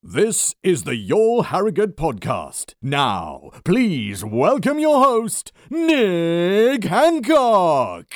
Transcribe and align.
This 0.00 0.54
is 0.62 0.84
the 0.84 0.94
Your 0.94 1.46
Harrogate 1.46 1.96
podcast. 1.96 2.74
Now, 2.80 3.50
please 3.64 4.24
welcome 4.24 4.78
your 4.78 5.02
host, 5.02 5.50
Nick 5.70 6.84
Hancock. 6.84 8.06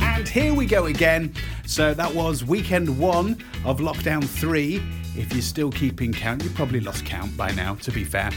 And 0.00 0.26
here 0.26 0.54
we 0.54 0.64
go 0.64 0.86
again. 0.86 1.34
So 1.66 1.92
that 1.92 2.14
was 2.14 2.42
weekend 2.42 2.98
one 2.98 3.44
of 3.66 3.80
lockdown 3.80 4.24
three. 4.24 4.82
If 5.14 5.34
you're 5.34 5.42
still 5.42 5.70
keeping 5.70 6.14
count, 6.14 6.44
you 6.44 6.50
probably 6.50 6.80
lost 6.80 7.04
count 7.04 7.36
by 7.36 7.50
now, 7.52 7.74
to 7.74 7.92
be 7.92 8.04
fair. 8.04 8.30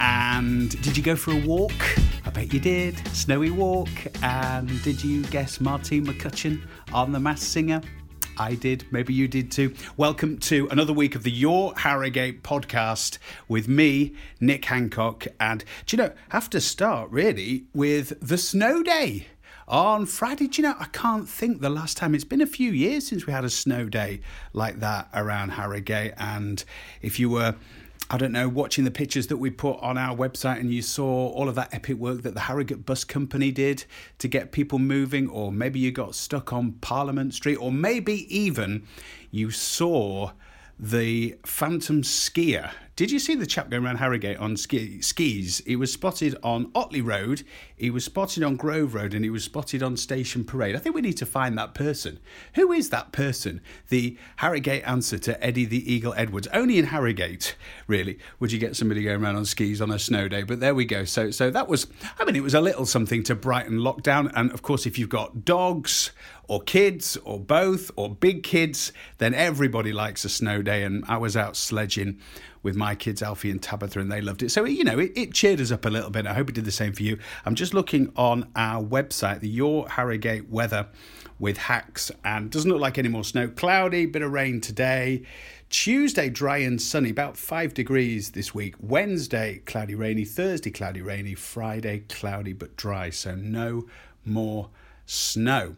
And 0.00 0.70
did 0.82 0.96
you 0.96 1.02
go 1.02 1.16
for 1.16 1.32
a 1.32 1.46
walk? 1.46 1.74
I 2.24 2.30
bet 2.30 2.50
you 2.50 2.60
did. 2.60 2.96
Snowy 3.08 3.50
walk. 3.50 3.90
And 4.22 4.82
did 4.82 5.04
you 5.04 5.22
guess 5.24 5.60
Martine 5.60 6.06
McCutcheon 6.06 6.62
on 6.94 7.12
The 7.12 7.20
Masked 7.20 7.46
Singer? 7.46 7.82
I 8.38 8.54
did. 8.54 8.84
Maybe 8.90 9.14
you 9.14 9.28
did 9.28 9.50
too. 9.50 9.74
Welcome 9.96 10.38
to 10.38 10.68
another 10.70 10.92
week 10.92 11.14
of 11.14 11.22
the 11.22 11.30
Your 11.30 11.74
Harrogate 11.74 12.42
podcast 12.42 13.18
with 13.48 13.68
me, 13.68 14.14
Nick 14.40 14.64
Hancock. 14.66 15.26
And 15.40 15.64
do 15.86 15.96
you 15.96 16.02
know, 16.02 16.12
have 16.30 16.50
to 16.50 16.60
start 16.60 17.10
really 17.10 17.64
with 17.74 18.20
the 18.20 18.38
snow 18.38 18.82
day 18.82 19.26
on 19.68 20.06
Friday. 20.06 20.46
Do 20.48 20.62
you 20.62 20.68
know, 20.68 20.76
I 20.78 20.86
can't 20.86 21.28
think 21.28 21.60
the 21.60 21.70
last 21.70 21.96
time. 21.96 22.14
It's 22.14 22.24
been 22.24 22.40
a 22.40 22.46
few 22.46 22.70
years 22.70 23.06
since 23.06 23.26
we 23.26 23.32
had 23.32 23.44
a 23.44 23.50
snow 23.50 23.88
day 23.88 24.20
like 24.52 24.80
that 24.80 25.08
around 25.14 25.50
Harrogate. 25.50 26.14
And 26.18 26.62
if 27.02 27.18
you 27.18 27.30
were 27.30 27.54
I 28.08 28.18
don't 28.18 28.30
know, 28.30 28.48
watching 28.48 28.84
the 28.84 28.92
pictures 28.92 29.26
that 29.26 29.38
we 29.38 29.50
put 29.50 29.80
on 29.80 29.98
our 29.98 30.16
website 30.16 30.60
and 30.60 30.72
you 30.72 30.80
saw 30.80 31.28
all 31.30 31.48
of 31.48 31.56
that 31.56 31.74
epic 31.74 31.96
work 31.96 32.22
that 32.22 32.34
the 32.34 32.40
Harrogate 32.40 32.86
Bus 32.86 33.02
Company 33.02 33.50
did 33.50 33.84
to 34.18 34.28
get 34.28 34.52
people 34.52 34.78
moving, 34.78 35.28
or 35.28 35.50
maybe 35.50 35.80
you 35.80 35.90
got 35.90 36.14
stuck 36.14 36.52
on 36.52 36.72
Parliament 36.74 37.34
Street, 37.34 37.56
or 37.56 37.72
maybe 37.72 38.32
even 38.34 38.86
you 39.32 39.50
saw 39.50 40.30
the 40.78 41.36
Phantom 41.44 42.02
Skier. 42.02 42.70
Did 42.96 43.10
you 43.10 43.18
see 43.18 43.34
the 43.34 43.44
chap 43.44 43.68
going 43.68 43.84
around 43.84 43.96
Harrogate 43.96 44.38
on 44.38 44.56
ski, 44.56 45.02
skis? 45.02 45.62
He 45.66 45.76
was 45.76 45.92
spotted 45.92 46.34
on 46.42 46.70
Otley 46.74 47.02
Road, 47.02 47.42
he 47.76 47.90
was 47.90 48.06
spotted 48.06 48.42
on 48.42 48.56
Grove 48.56 48.94
Road, 48.94 49.12
and 49.12 49.22
he 49.22 49.28
was 49.28 49.44
spotted 49.44 49.82
on 49.82 49.98
Station 49.98 50.44
Parade. 50.44 50.74
I 50.74 50.78
think 50.78 50.94
we 50.94 51.02
need 51.02 51.18
to 51.18 51.26
find 51.26 51.58
that 51.58 51.74
person. 51.74 52.18
Who 52.54 52.72
is 52.72 52.88
that 52.88 53.12
person? 53.12 53.60
The 53.90 54.16
Harrogate 54.36 54.82
answer 54.86 55.18
to 55.18 55.44
Eddie 55.44 55.66
the 55.66 55.92
Eagle 55.92 56.14
Edwards. 56.16 56.48
Only 56.54 56.78
in 56.78 56.86
Harrogate, 56.86 57.54
really, 57.86 58.18
would 58.40 58.50
you 58.50 58.58
get 58.58 58.76
somebody 58.76 59.02
going 59.02 59.22
around 59.22 59.36
on 59.36 59.44
skis 59.44 59.82
on 59.82 59.90
a 59.90 59.98
snow 59.98 60.26
day. 60.26 60.42
But 60.42 60.60
there 60.60 60.74
we 60.74 60.86
go. 60.86 61.04
So, 61.04 61.30
so 61.30 61.50
that 61.50 61.68
was, 61.68 61.86
I 62.18 62.24
mean, 62.24 62.34
it 62.34 62.42
was 62.42 62.54
a 62.54 62.62
little 62.62 62.86
something 62.86 63.22
to 63.24 63.34
brighten 63.34 63.80
lockdown. 63.80 64.32
And 64.34 64.50
of 64.52 64.62
course, 64.62 64.86
if 64.86 64.98
you've 64.98 65.10
got 65.10 65.44
dogs 65.44 66.12
or 66.48 66.60
kids 66.60 67.16
or 67.24 67.38
both 67.38 67.90
or 67.96 68.14
big 68.14 68.42
kids, 68.42 68.92
then 69.18 69.34
everybody 69.34 69.92
likes 69.92 70.24
a 70.24 70.28
snow 70.28 70.62
day. 70.62 70.82
And 70.82 71.04
I 71.08 71.18
was 71.18 71.36
out 71.36 71.56
sledging 71.56 72.20
with 72.62 72.74
my 72.74 72.94
kids, 72.94 73.22
Alfie 73.22 73.50
and 73.50 73.62
Tabitha, 73.62 74.00
and 74.00 74.10
they 74.10 74.20
loved 74.20 74.42
it. 74.42 74.50
So, 74.50 74.64
you 74.64 74.82
know, 74.82 74.98
it, 74.98 75.12
it, 75.14 75.32
cheered 75.32 75.60
us 75.60 75.70
up 75.70 75.84
a 75.84 75.88
little 75.88 76.10
bit. 76.10 76.26
I 76.26 76.34
hope 76.34 76.48
it 76.48 76.54
did 76.54 76.64
the 76.64 76.72
same 76.72 76.92
for 76.92 77.04
you. 77.04 77.18
I'm 77.44 77.54
just 77.54 77.74
looking 77.74 78.12
on 78.16 78.50
our 78.56 78.82
website, 78.82 79.40
the 79.40 79.48
Your 79.48 79.88
Harrogate 79.88 80.50
weather 80.50 80.88
with 81.38 81.58
hacks, 81.58 82.10
and 82.24 82.50
doesn't 82.50 82.70
look 82.70 82.80
like 82.80 82.98
any 82.98 83.08
more 83.08 83.22
snow. 83.22 83.48
Cloudy, 83.48 84.06
bit 84.06 84.22
of 84.22 84.32
rain 84.32 84.60
today. 84.60 85.22
Tuesday, 85.70 86.28
dry 86.28 86.58
and 86.58 86.82
sunny, 86.82 87.10
about 87.10 87.36
five 87.36 87.72
degrees 87.72 88.30
this 88.30 88.52
week. 88.52 88.74
Wednesday, 88.80 89.62
cloudy, 89.66 89.94
rainy. 89.94 90.24
Thursday, 90.24 90.70
cloudy, 90.70 91.02
rainy. 91.02 91.34
Friday, 91.34 92.04
cloudy 92.08 92.52
but 92.52 92.76
dry. 92.76 93.10
So, 93.10 93.36
no 93.36 93.86
more 94.24 94.70
snow 95.06 95.76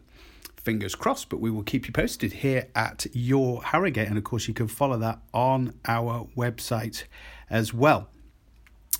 fingers 0.68 0.94
crossed, 0.94 1.30
but 1.30 1.40
we 1.40 1.50
will 1.50 1.62
keep 1.62 1.86
you 1.86 1.94
posted 1.94 2.30
here 2.30 2.68
at 2.74 3.06
Your 3.14 3.62
Harrogate. 3.62 4.06
And 4.06 4.18
of 4.18 4.24
course, 4.24 4.48
you 4.48 4.52
can 4.52 4.68
follow 4.68 4.98
that 4.98 5.18
on 5.32 5.72
our 5.86 6.28
website 6.36 7.04
as 7.48 7.72
well. 7.72 8.10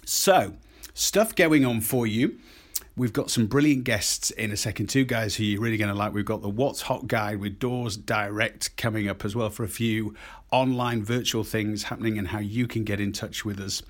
So, 0.06 0.54
stuff 0.94 1.34
going 1.34 1.66
on 1.66 1.82
for 1.82 2.06
you. 2.06 2.38
We've 2.96 3.12
got 3.12 3.30
some 3.30 3.48
brilliant 3.48 3.84
guests 3.84 4.30
in 4.30 4.50
a 4.50 4.56
second. 4.56 4.86
Two 4.86 5.04
guys 5.04 5.36
who 5.36 5.44
you're 5.44 5.60
really 5.60 5.76
going 5.76 5.92
to 5.92 5.94
like. 5.94 6.14
We've 6.14 6.24
got 6.24 6.40
the 6.40 6.48
What's 6.48 6.80
Hot 6.80 7.06
guide 7.06 7.38
with 7.38 7.58
Doors 7.58 7.98
Direct 7.98 8.74
coming 8.78 9.06
up 9.06 9.22
as 9.26 9.36
well 9.36 9.50
for 9.50 9.62
a 9.62 9.68
few 9.68 10.14
online 10.50 11.02
virtual 11.02 11.44
things 11.44 11.84
happening 11.84 12.18
and 12.18 12.28
how 12.28 12.38
you 12.38 12.66
can 12.66 12.84
get 12.84 13.00
in 13.00 13.12
touch 13.12 13.44
with 13.44 13.60
us 13.60 13.82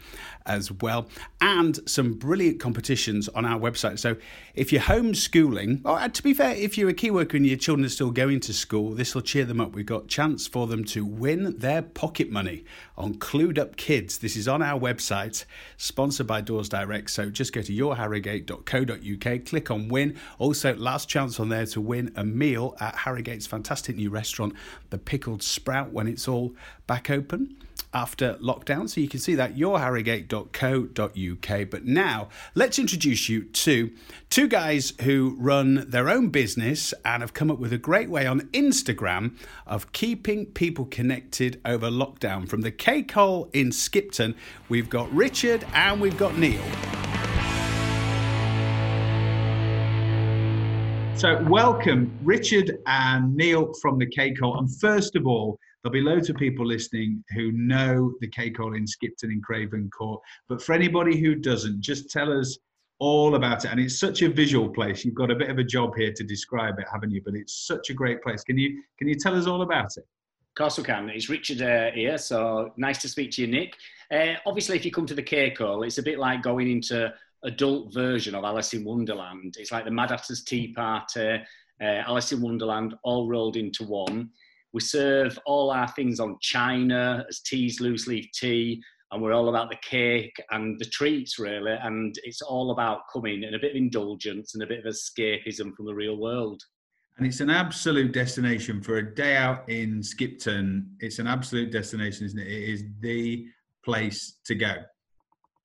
as 0.46 0.72
well. 0.72 1.08
And 1.40 1.78
some 1.88 2.14
brilliant 2.14 2.58
competitions 2.58 3.28
on 3.28 3.44
our 3.44 3.60
website. 3.60 3.98
So 3.98 4.16
if 4.54 4.72
you're 4.72 4.82
homeschooling, 4.82 5.82
or 5.84 5.98
uh, 5.98 6.08
to 6.08 6.22
be 6.22 6.34
fair, 6.34 6.54
if 6.54 6.76
you're 6.76 6.88
a 6.88 6.94
key 6.94 7.10
worker 7.10 7.36
and 7.36 7.46
your 7.46 7.56
children 7.56 7.84
are 7.84 7.90
still 7.90 8.10
going 8.10 8.40
to 8.40 8.52
school, 8.52 8.90
this 8.90 9.14
will 9.14 9.22
cheer 9.22 9.44
them 9.44 9.60
up. 9.60 9.74
We've 9.74 9.86
got 9.86 10.08
chance 10.08 10.46
for 10.46 10.66
them 10.66 10.84
to 10.86 11.04
win 11.04 11.58
their 11.58 11.82
pocket 11.82 12.30
money 12.30 12.64
on 12.96 13.14
Clued 13.14 13.58
Up 13.58 13.76
Kids. 13.76 14.18
This 14.18 14.36
is 14.36 14.48
on 14.48 14.62
our 14.62 14.80
website, 14.80 15.44
sponsored 15.76 16.26
by 16.26 16.40
Doors 16.40 16.68
Direct. 16.68 17.10
So 17.10 17.30
just 17.30 17.52
go 17.52 17.62
to 17.62 17.72
yourharrogate.co.uk, 17.72 19.44
click 19.44 19.70
on 19.70 19.88
win. 19.88 20.16
Also, 20.38 20.74
last 20.74 21.08
chance 21.08 21.38
on 21.38 21.48
there 21.50 21.66
to 21.66 21.80
win 21.80 22.12
a 22.16 22.24
meal 22.24 22.76
at 22.80 22.96
Harrogate's 22.96 23.46
fantastic 23.46 23.96
new 23.96 24.10
restaurant, 24.10 24.54
the 24.90 24.98
Pickled 24.98 25.42
Sprout, 25.42 25.92
when 25.92 26.08
it's 26.08 26.26
all 26.26 26.47
back 26.86 27.10
open 27.10 27.56
after 27.94 28.34
lockdown. 28.34 28.86
So 28.88 29.00
you 29.00 29.08
can 29.08 29.18
see 29.20 29.34
that 29.34 29.56
yourharrogate.co.uk. 29.56 31.70
But 31.70 31.84
now 31.84 32.28
let's 32.54 32.78
introduce 32.78 33.28
you 33.28 33.42
to 33.44 33.90
two 34.30 34.48
guys 34.48 34.94
who 35.02 35.36
run 35.38 35.84
their 35.88 36.08
own 36.08 36.28
business 36.28 36.94
and 37.04 37.22
have 37.22 37.34
come 37.34 37.50
up 37.50 37.58
with 37.58 37.72
a 37.72 37.78
great 37.78 38.10
way 38.10 38.26
on 38.26 38.42
Instagram 38.52 39.36
of 39.66 39.90
keeping 39.92 40.46
people 40.46 40.84
connected 40.84 41.60
over 41.64 41.90
lockdown. 41.90 42.48
From 42.48 42.60
the 42.62 42.70
Cake 42.70 43.10
Hole 43.12 43.50
in 43.52 43.72
Skipton, 43.72 44.34
we've 44.68 44.90
got 44.90 45.12
Richard 45.12 45.66
and 45.72 46.00
we've 46.00 46.18
got 46.18 46.38
Neil. 46.38 46.62
So, 51.16 51.42
welcome, 51.48 52.16
Richard 52.22 52.78
and 52.86 53.34
Neil 53.34 53.72
from 53.82 53.98
the 53.98 54.06
Cake 54.06 54.38
Hole. 54.38 54.56
And 54.56 54.72
first 54.78 55.16
of 55.16 55.26
all, 55.26 55.58
there'll 55.88 56.04
be 56.04 56.10
loads 56.10 56.28
of 56.28 56.36
people 56.36 56.66
listening 56.66 57.24
who 57.34 57.50
know 57.52 58.12
the 58.20 58.30
Hole 58.56 58.74
in 58.74 58.86
Skipton 58.86 59.30
in 59.30 59.40
Craven 59.40 59.88
Court. 59.90 60.20
But 60.48 60.62
for 60.62 60.74
anybody 60.74 61.18
who 61.18 61.34
doesn't, 61.34 61.80
just 61.80 62.10
tell 62.10 62.30
us 62.30 62.58
all 62.98 63.36
about 63.36 63.64
it. 63.64 63.70
And 63.70 63.80
it's 63.80 63.98
such 63.98 64.20
a 64.22 64.28
visual 64.28 64.68
place. 64.68 65.04
You've 65.04 65.14
got 65.14 65.30
a 65.30 65.34
bit 65.34 65.48
of 65.48 65.58
a 65.58 65.64
job 65.64 65.96
here 65.96 66.12
to 66.12 66.24
describe 66.24 66.78
it, 66.78 66.86
haven't 66.92 67.10
you? 67.10 67.22
But 67.24 67.34
it's 67.34 67.66
such 67.66 67.88
a 67.88 67.94
great 67.94 68.22
place. 68.22 68.42
Can 68.42 68.58
you 68.58 68.82
can 68.98 69.08
you 69.08 69.14
tell 69.14 69.34
us 69.34 69.46
all 69.46 69.62
about 69.62 69.96
it? 69.96 70.04
Of 70.04 70.54
course 70.58 70.76
we 70.76 70.84
can. 70.84 71.08
It's 71.08 71.30
Richard 71.30 71.62
uh, 71.62 71.90
here, 71.92 72.18
so 72.18 72.72
nice 72.76 72.98
to 72.98 73.08
speak 73.08 73.30
to 73.32 73.42
you, 73.42 73.46
Nick. 73.46 73.74
Uh, 74.10 74.34
obviously, 74.44 74.76
if 74.76 74.84
you 74.84 74.90
come 74.90 75.06
to 75.06 75.14
the 75.14 75.22
Cake 75.22 75.58
Hole, 75.58 75.84
it's 75.84 75.98
a 75.98 76.02
bit 76.02 76.18
like 76.18 76.42
going 76.42 76.70
into 76.70 77.12
adult 77.44 77.94
version 77.94 78.34
of 78.34 78.44
Alice 78.44 78.74
in 78.74 78.84
Wonderland. 78.84 79.56
It's 79.58 79.70
like 79.72 79.84
the 79.84 79.90
Mad 79.90 80.10
Hatter's 80.10 80.42
Tea 80.42 80.74
Party, 80.74 81.40
uh, 81.80 81.84
Alice 81.84 82.32
in 82.32 82.42
Wonderland, 82.42 82.94
all 83.04 83.28
rolled 83.28 83.56
into 83.56 83.84
one. 83.84 84.30
We 84.72 84.80
serve 84.80 85.38
all 85.46 85.70
our 85.70 85.88
things 85.88 86.20
on 86.20 86.36
china 86.40 87.24
as 87.28 87.40
teas, 87.40 87.80
loose 87.80 88.06
leaf 88.06 88.30
tea, 88.32 88.82
and 89.10 89.22
we're 89.22 89.32
all 89.32 89.48
about 89.48 89.70
the 89.70 89.78
cake 89.82 90.36
and 90.50 90.78
the 90.78 90.84
treats, 90.84 91.38
really. 91.38 91.76
And 91.82 92.14
it's 92.24 92.42
all 92.42 92.70
about 92.70 93.02
coming 93.12 93.44
and 93.44 93.54
a 93.54 93.58
bit 93.58 93.70
of 93.70 93.76
indulgence 93.76 94.54
and 94.54 94.62
a 94.62 94.66
bit 94.66 94.84
of 94.84 94.92
escapism 94.92 95.74
from 95.74 95.86
the 95.86 95.94
real 95.94 96.16
world. 96.16 96.62
And 97.16 97.26
it's 97.26 97.40
an 97.40 97.50
absolute 97.50 98.12
destination 98.12 98.80
for 98.82 98.98
a 98.98 99.14
day 99.14 99.36
out 99.36 99.68
in 99.68 100.02
Skipton. 100.02 100.86
It's 101.00 101.18
an 101.18 101.26
absolute 101.26 101.72
destination, 101.72 102.26
isn't 102.26 102.38
it? 102.38 102.46
It 102.46 102.68
is 102.68 102.84
the 103.00 103.46
place 103.82 104.38
to 104.44 104.54
go 104.54 104.74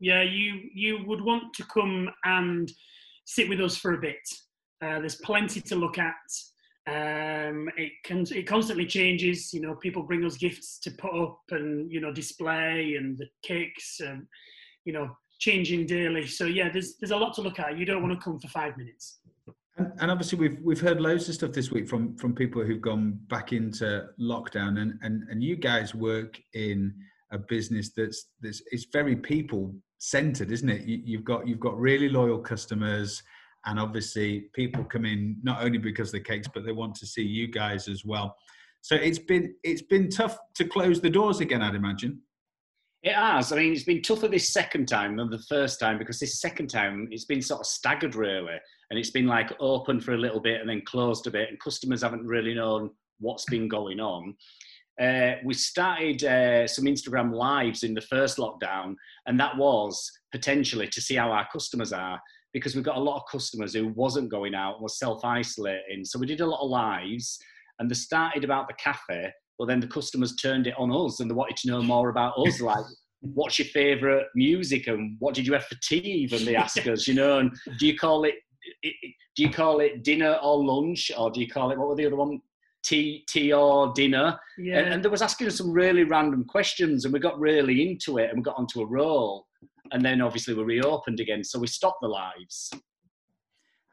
yeah, 0.04 0.22
you 0.22 0.60
you 0.74 1.00
would 1.08 1.22
want 1.22 1.54
to 1.54 1.66
come 1.74 2.10
and 2.26 2.70
sit 3.26 3.48
with 3.48 3.62
us 3.62 3.78
for 3.78 3.94
a 3.94 4.02
bit. 4.02 4.20
Uh, 4.82 5.00
there's 5.00 5.16
plenty 5.16 5.62
to 5.62 5.78
look 5.78 5.98
at. 5.98 6.14
Um, 6.86 7.70
it 7.78 7.94
can 8.04 8.26
it 8.32 8.46
constantly 8.46 8.86
changes. 8.86 9.54
You 9.54 9.62
know, 9.62 9.76
people 9.76 10.04
bring 10.04 10.26
us 10.26 10.36
gifts 10.36 10.80
to 10.80 10.92
put 10.92 11.14
up 11.14 11.40
and 11.52 11.92
you 11.92 12.02
know 12.02 12.12
display, 12.12 12.96
and 12.96 13.18
the 13.18 13.28
cakes, 13.42 14.02
and 14.02 14.28
you 14.86 14.94
know, 14.94 15.10
changing 15.40 15.86
daily. 15.86 16.28
So 16.28 16.46
yeah, 16.46 16.70
there's 16.70 16.96
there's 16.98 17.12
a 17.12 17.18
lot 17.18 17.34
to 17.36 17.42
look 17.42 17.60
at. 17.60 17.78
You 17.78 17.86
don't 17.86 18.02
want 18.02 18.20
to 18.20 18.24
come 18.24 18.40
for 18.40 18.50
five 18.50 18.78
minutes. 18.78 19.20
And, 19.78 19.92
and, 20.00 20.12
obviously, 20.12 20.38
we've 20.38 20.60
we've 20.62 20.82
heard 20.82 21.02
loads 21.02 21.28
of 21.30 21.36
stuff 21.36 21.52
this 21.52 21.72
week 21.72 21.88
from 21.88 22.16
from 22.18 22.36
people 22.36 22.64
who've 22.64 22.82
gone 22.82 23.20
back 23.30 23.54
into 23.54 24.06
lockdown, 24.20 24.80
and 24.82 25.00
and 25.02 25.24
and 25.30 25.42
you 25.44 25.56
guys 25.56 25.96
work 25.96 26.40
in 26.54 26.94
a 27.32 27.38
business 27.38 27.92
that's 27.96 28.28
that's 28.42 28.62
it's 28.72 28.86
very 28.92 29.16
people 29.16 29.74
centered, 29.98 30.52
isn't 30.52 30.70
it? 30.70 30.84
You, 30.86 31.18
have 31.18 31.26
got 31.26 31.48
you've 31.48 31.60
got 31.60 31.80
really 31.80 32.10
loyal 32.10 32.40
customers, 32.40 33.24
and 33.66 33.80
obviously 33.80 34.50
people 34.54 34.84
come 34.84 35.06
in 35.06 35.38
not 35.44 35.64
only 35.64 35.78
because 35.78 36.10
of 36.10 36.14
the 36.14 36.20
cakes, 36.20 36.48
but 36.54 36.66
they 36.66 36.72
want 36.72 36.96
to 36.96 37.06
see 37.06 37.24
you 37.24 37.48
guys 37.48 37.88
as 37.88 38.04
well. 38.04 38.36
So 38.82 38.96
it's 38.96 39.20
been 39.20 39.56
it's 39.64 39.82
been 39.82 40.10
tough 40.10 40.38
to 40.56 40.66
close 40.66 41.00
the 41.00 41.10
doors 41.10 41.40
again, 41.40 41.62
I'd 41.62 41.76
imagine. 41.76 42.22
It 43.02 43.16
has. 43.16 43.52
I 43.52 43.58
mean, 43.58 43.74
it's 43.74 43.84
been 43.84 44.02
tougher 44.02 44.30
this 44.30 44.50
second 44.50 44.88
time 44.88 45.18
than 45.18 45.30
the 45.30 45.44
first 45.50 45.80
time 45.80 45.98
because 45.98 46.20
this 46.20 46.40
second 46.40 46.68
time 46.70 47.10
it's 47.12 47.26
been 47.26 47.42
sort 47.42 47.62
of 47.62 47.66
staggered 47.66 48.16
really, 48.16 48.58
and 48.90 49.00
it's 49.00 49.12
been 49.12 49.28
like 49.28 49.54
open 49.60 50.00
for 50.00 50.14
a 50.14 50.18
little 50.18 50.40
bit 50.40 50.62
and 50.62 50.70
then 50.70 50.82
closed 50.86 51.28
a 51.28 51.32
bit, 51.32 51.50
and 51.50 51.60
customers 51.60 52.02
haven't 52.02 52.26
really 52.26 52.54
known 52.54 52.90
what's 53.20 53.46
been 53.46 53.68
going 53.68 54.00
on. 54.00 54.36
Uh, 55.02 55.34
we 55.44 55.54
started 55.54 56.24
uh, 56.24 56.68
some 56.68 56.86
Instagram 56.86 57.34
lives 57.34 57.84
in 57.84 57.94
the 57.94 58.02
first 58.02 58.38
lockdown, 58.38 58.96
and 59.26 59.40
that 59.40 59.58
was 59.58 60.12
potentially 60.32 60.88
to 60.88 61.02
see 61.02 61.16
how 61.16 61.32
our 61.32 61.48
customers 61.52 61.92
are 61.92 62.22
because 62.54 62.76
we've 62.76 62.84
got 62.84 62.98
a 62.98 63.02
lot 63.02 63.18
of 63.18 63.24
customers 63.32 63.74
who 63.74 63.88
wasn't 63.90 64.30
going 64.30 64.54
out 64.54 64.76
and 64.76 64.84
was 64.84 65.00
self-isolating. 65.00 66.06
So 66.06 66.20
we 66.20 66.28
did 66.28 66.42
a 66.42 66.46
lot 66.46 66.62
of 66.64 66.70
lives, 66.70 67.40
and 67.80 67.90
they 67.90 67.96
started 67.96 68.44
about 68.44 68.68
the 68.68 68.76
cafe, 68.76 69.32
but 69.58 69.68
then 69.68 69.80
the 69.80 69.88
customers 69.88 70.36
turned 70.36 70.68
it 70.68 70.76
on 70.78 70.92
us 70.92 71.20
and 71.20 71.30
they 71.30 71.36
wanted 71.36 71.58
to 71.58 71.68
know 71.70 71.82
more 71.82 72.10
about 72.10 72.34
us, 72.38 72.62
like 72.72 72.86
what's 73.22 73.58
your 73.58 73.68
favourite 73.70 74.26
music 74.36 74.88
and 74.88 75.16
what 75.20 75.34
did 75.34 75.48
you 75.48 75.54
have 75.54 75.66
for 75.66 75.76
tea? 75.82 76.28
Even 76.30 76.46
they 76.46 76.56
ask 76.56 76.86
us, 76.88 77.08
you 77.08 77.14
know, 77.14 77.40
and 77.40 77.52
do 77.80 77.88
you 77.88 77.98
call 77.98 78.26
it, 78.26 78.36
do 78.84 79.44
you 79.44 79.50
call 79.50 79.80
it 79.80 80.04
dinner 80.04 80.38
or 80.44 80.64
lunch, 80.64 81.12
or 81.18 81.32
do 81.32 81.40
you 81.40 81.48
call 81.48 81.72
it 81.72 81.80
what 81.80 81.88
were 81.88 81.96
the 81.96 82.06
other 82.06 82.16
one? 82.16 82.40
Tea, 82.84 83.24
tea 83.30 83.54
or 83.54 83.94
dinner, 83.94 84.38
Yeah. 84.58 84.80
and, 84.80 84.94
and 84.96 85.06
they 85.06 85.10
was 85.10 85.22
asking 85.22 85.48
us 85.48 85.56
some 85.58 85.72
really 85.72 86.04
random 86.04 86.44
questions, 86.44 87.06
and 87.06 87.14
we 87.14 87.20
got 87.20 87.40
really 87.40 87.90
into 87.90 88.18
it, 88.18 88.30
and 88.30 88.40
we 88.40 88.44
got 88.44 88.58
onto 88.58 88.82
a 88.82 88.86
roll, 88.86 89.48
and 89.94 90.04
then 90.04 90.22
obviously 90.22 90.54
we 90.54 90.64
reopened 90.64 91.20
again, 91.20 91.44
so 91.44 91.60
we 91.60 91.68
stopped 91.68 92.02
the 92.02 92.08
lives. 92.08 92.72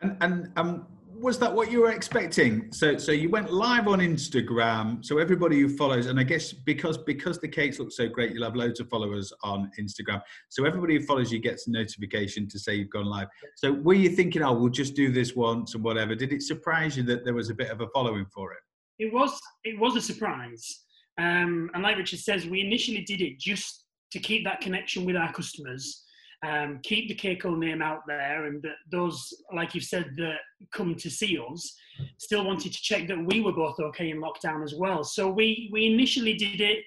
And, 0.03 0.17
and 0.21 0.53
um, 0.57 0.87
was 1.19 1.39
that 1.39 1.55
what 1.55 1.71
you 1.71 1.83
were 1.83 1.91
expecting? 1.91 2.73
So, 2.73 2.97
so 2.97 3.13
you 3.13 3.29
went 3.29 3.53
live 3.53 3.87
on 3.87 3.99
Instagram. 3.99 5.05
So 5.05 5.19
everybody 5.19 5.61
who 5.61 5.69
follows, 5.69 6.07
and 6.07 6.19
I 6.19 6.23
guess 6.23 6.53
because 6.53 6.97
because 6.97 7.39
the 7.39 7.49
cakes 7.49 7.79
look 7.79 7.93
so 7.93 8.09
great, 8.09 8.33
you'll 8.33 8.45
have 8.45 8.57
loads 8.57 8.81
of 8.81 8.89
followers 8.89 9.31
on 9.43 9.71
Instagram. 9.79 10.23
So 10.49 10.65
everybody 10.65 10.97
who 10.97 11.05
follows 11.05 11.31
you 11.31 11.39
gets 11.39 11.67
a 11.69 11.71
notification 11.71 12.49
to 12.49 12.59
say 12.59 12.77
you've 12.77 12.91
gone 12.91 13.05
live. 13.05 13.29
So 13.57 13.73
were 13.73 13.95
you 13.95 14.09
thinking, 14.09 14.43
oh, 14.43 14.55
we'll 14.55 14.71
just 14.71 14.95
do 14.95 15.13
this 15.13 15.37
once 15.37 15.75
and 15.75 15.85
whatever? 15.85 16.15
Did 16.15 16.33
it 16.33 16.43
surprise 16.43 16.97
you 16.97 17.03
that 17.05 17.25
there 17.25 17.35
was 17.35 17.51
a 17.51 17.55
bit 17.55 17.71
of 17.71 17.83
a 17.83 17.87
following 17.89 18.27
for 18.35 18.53
it? 18.53 18.61
it 19.01 19.13
was 19.13 19.41
it 19.65 19.79
was 19.79 19.97
a 19.97 20.01
surprise. 20.01 20.85
Um, 21.19 21.71
and 21.75 21.83
like 21.83 21.97
Richard 21.97 22.21
says, 22.21 22.47
we 22.47 22.61
initially 22.61 23.03
did 23.03 23.21
it 23.21 23.39
just 23.39 23.87
to 24.13 24.19
keep 24.19 24.45
that 24.45 24.61
connection 24.61 25.05
with 25.05 25.17
our 25.17 25.33
customers, 25.33 26.05
um, 26.47 26.81
keep 26.83 27.09
the 27.09 27.15
Cake 27.15 27.43
Hole 27.43 27.57
name 27.57 27.83
out 27.83 28.03
there, 28.07 28.47
and 28.47 28.63
that 28.63 28.77
those, 28.91 29.33
like 29.55 29.75
you've 29.75 29.85
said, 29.85 30.11
that 30.17 30.39
come 30.73 30.95
to 30.95 31.11
see 31.11 31.39
us, 31.39 31.77
still 32.19 32.45
wanted 32.45 32.73
to 32.73 32.83
check 32.83 33.07
that 33.09 33.27
we 33.27 33.41
were 33.41 33.53
both 33.53 33.79
okay 33.79 34.11
in 34.11 34.21
lockdown 34.21 34.65
as 34.65 34.75
well. 34.75 35.05
So 35.05 35.29
we 35.29 35.69
we 35.73 35.87
initially 35.87 36.35
did 36.35 36.61
it. 36.61 36.85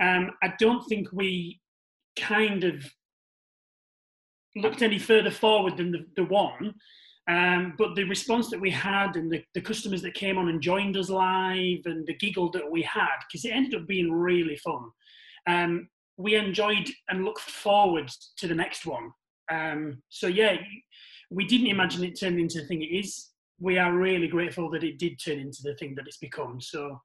Um, 0.00 0.30
I 0.42 0.54
don't 0.58 0.84
think 0.88 1.08
we 1.12 1.60
kind 2.16 2.64
of 2.64 2.84
looked 4.56 4.82
any 4.82 4.98
further 4.98 5.30
forward 5.30 5.76
than 5.76 5.90
the, 5.90 6.06
the 6.16 6.24
one. 6.24 6.74
Um, 7.26 7.74
but 7.78 7.94
the 7.94 8.04
response 8.04 8.50
that 8.50 8.60
we 8.60 8.70
had 8.70 9.16
and 9.16 9.32
the, 9.32 9.42
the 9.54 9.60
customers 9.60 10.02
that 10.02 10.14
came 10.14 10.36
on 10.36 10.48
and 10.48 10.60
joined 10.60 10.96
us 10.96 11.08
live 11.08 11.80
and 11.86 12.06
the 12.06 12.14
giggle 12.14 12.50
that 12.50 12.70
we 12.70 12.82
had, 12.82 13.16
because 13.26 13.44
it 13.44 13.50
ended 13.50 13.80
up 13.80 13.86
being 13.86 14.12
really 14.12 14.56
fun. 14.58 14.90
Um, 15.46 15.88
we 16.16 16.34
enjoyed 16.34 16.88
and 17.08 17.24
looked 17.24 17.40
forward 17.40 18.10
to 18.38 18.46
the 18.46 18.54
next 18.54 18.86
one. 18.86 19.10
Um, 19.50 20.02
so 20.08 20.26
yeah, 20.26 20.56
we 21.30 21.46
didn't 21.46 21.68
imagine 21.68 22.04
it 22.04 22.18
turned 22.18 22.38
into 22.38 22.60
the 22.60 22.66
thing 22.66 22.82
it 22.82 22.86
is. 22.86 23.30
We 23.60 23.78
are 23.78 23.92
really 23.92 24.28
grateful 24.28 24.70
that 24.70 24.84
it 24.84 24.98
did 24.98 25.18
turn 25.24 25.38
into 25.38 25.62
the 25.62 25.74
thing 25.76 25.94
that 25.96 26.06
it's 26.06 26.18
become. 26.18 26.60
So 26.60 27.00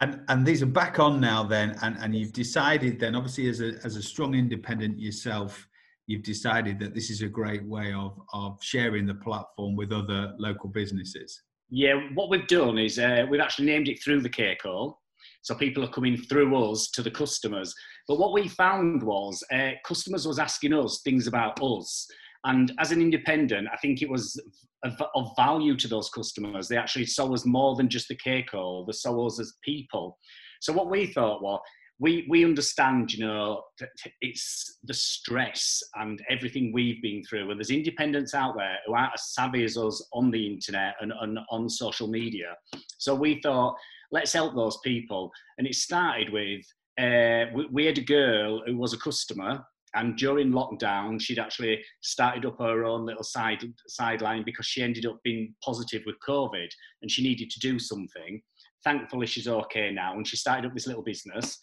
And 0.00 0.20
and 0.28 0.46
these 0.46 0.62
are 0.62 0.66
back 0.66 0.98
on 0.98 1.20
now 1.20 1.42
then, 1.42 1.76
and, 1.82 1.96
and 1.98 2.14
you've 2.14 2.32
decided 2.32 3.00
then, 3.00 3.14
obviously 3.14 3.48
as 3.48 3.60
a 3.60 3.74
as 3.84 3.96
a 3.96 4.02
strong 4.02 4.34
independent 4.34 4.98
yourself, 4.98 5.66
you've 6.06 6.22
decided 6.22 6.78
that 6.78 6.94
this 6.94 7.10
is 7.10 7.22
a 7.22 7.28
great 7.28 7.64
way 7.64 7.92
of 7.92 8.20
of 8.32 8.62
sharing 8.62 9.06
the 9.06 9.14
platform 9.14 9.74
with 9.76 9.92
other 9.92 10.34
local 10.38 10.68
businesses. 10.68 11.42
Yeah, 11.70 11.96
what 12.14 12.30
we've 12.30 12.46
done 12.46 12.78
is 12.78 12.98
uh, 12.98 13.26
we've 13.28 13.40
actually 13.40 13.66
named 13.66 13.88
it 13.88 14.02
through 14.02 14.22
the 14.22 14.30
cake 14.30 14.62
hole. 14.62 15.00
So 15.42 15.54
people 15.54 15.84
are 15.84 15.88
coming 15.88 16.16
through 16.16 16.56
us 16.56 16.90
to 16.90 17.02
the 17.02 17.10
customers. 17.10 17.74
But 18.06 18.18
what 18.18 18.32
we 18.32 18.48
found 18.48 19.02
was 19.02 19.42
uh, 19.52 19.70
customers 19.84 20.26
was 20.26 20.38
asking 20.38 20.74
us 20.74 21.00
things 21.02 21.26
about 21.26 21.62
us. 21.62 22.06
And 22.44 22.72
as 22.78 22.92
an 22.92 23.00
independent, 23.00 23.68
I 23.72 23.76
think 23.78 24.02
it 24.02 24.10
was 24.10 24.40
of, 24.84 25.30
value 25.36 25.76
to 25.76 25.88
those 25.88 26.10
customers. 26.10 26.68
They 26.68 26.76
actually 26.76 27.06
saw 27.06 27.32
us 27.32 27.44
more 27.44 27.76
than 27.76 27.88
just 27.88 28.08
the 28.08 28.44
hall. 28.50 28.84
They 28.86 28.92
saw 28.92 29.26
us 29.26 29.40
as 29.40 29.54
people. 29.64 30.18
So 30.60 30.72
what 30.72 30.90
we 30.90 31.06
thought 31.06 31.42
was, 31.42 31.60
we, 32.00 32.26
we 32.28 32.44
understand, 32.44 33.12
you 33.12 33.26
know, 33.26 33.62
that 33.80 33.88
it's 34.20 34.78
the 34.84 34.94
stress 34.94 35.82
and 35.96 36.22
everything 36.30 36.72
we've 36.72 37.02
been 37.02 37.24
through. 37.24 37.50
And 37.50 37.58
there's 37.58 37.70
independents 37.70 38.34
out 38.34 38.54
there 38.56 38.76
who 38.86 38.94
aren't 38.94 39.14
as 39.14 39.34
savvy 39.34 39.64
as 39.64 39.76
us 39.76 40.06
on 40.12 40.30
the 40.30 40.46
internet 40.46 40.94
and, 41.00 41.12
and 41.20 41.40
on 41.50 41.68
social 41.68 42.06
media. 42.06 42.54
So 42.98 43.16
we 43.16 43.40
thought, 43.42 43.74
let's 44.10 44.32
help 44.32 44.54
those 44.54 44.78
people. 44.84 45.30
And 45.58 45.66
it 45.66 45.74
started 45.74 46.30
with, 46.32 46.64
uh, 47.00 47.50
we, 47.54 47.66
we 47.70 47.84
had 47.84 47.98
a 47.98 48.02
girl 48.02 48.62
who 48.66 48.76
was 48.76 48.92
a 48.92 48.98
customer 48.98 49.64
and 49.94 50.16
during 50.16 50.52
lockdown, 50.52 51.20
she'd 51.20 51.38
actually 51.38 51.82
started 52.02 52.44
up 52.44 52.58
her 52.58 52.84
own 52.84 53.06
little 53.06 53.24
side 53.24 53.64
sideline 53.86 54.42
because 54.44 54.66
she 54.66 54.82
ended 54.82 55.06
up 55.06 55.18
being 55.24 55.54
positive 55.64 56.02
with 56.06 56.16
COVID 56.26 56.68
and 57.02 57.10
she 57.10 57.22
needed 57.22 57.50
to 57.50 57.60
do 57.60 57.78
something. 57.78 58.40
Thankfully, 58.84 59.26
she's 59.26 59.48
okay 59.48 59.90
now, 59.90 60.14
and 60.14 60.26
she 60.26 60.36
started 60.36 60.66
up 60.66 60.74
this 60.74 60.86
little 60.86 61.02
business. 61.02 61.58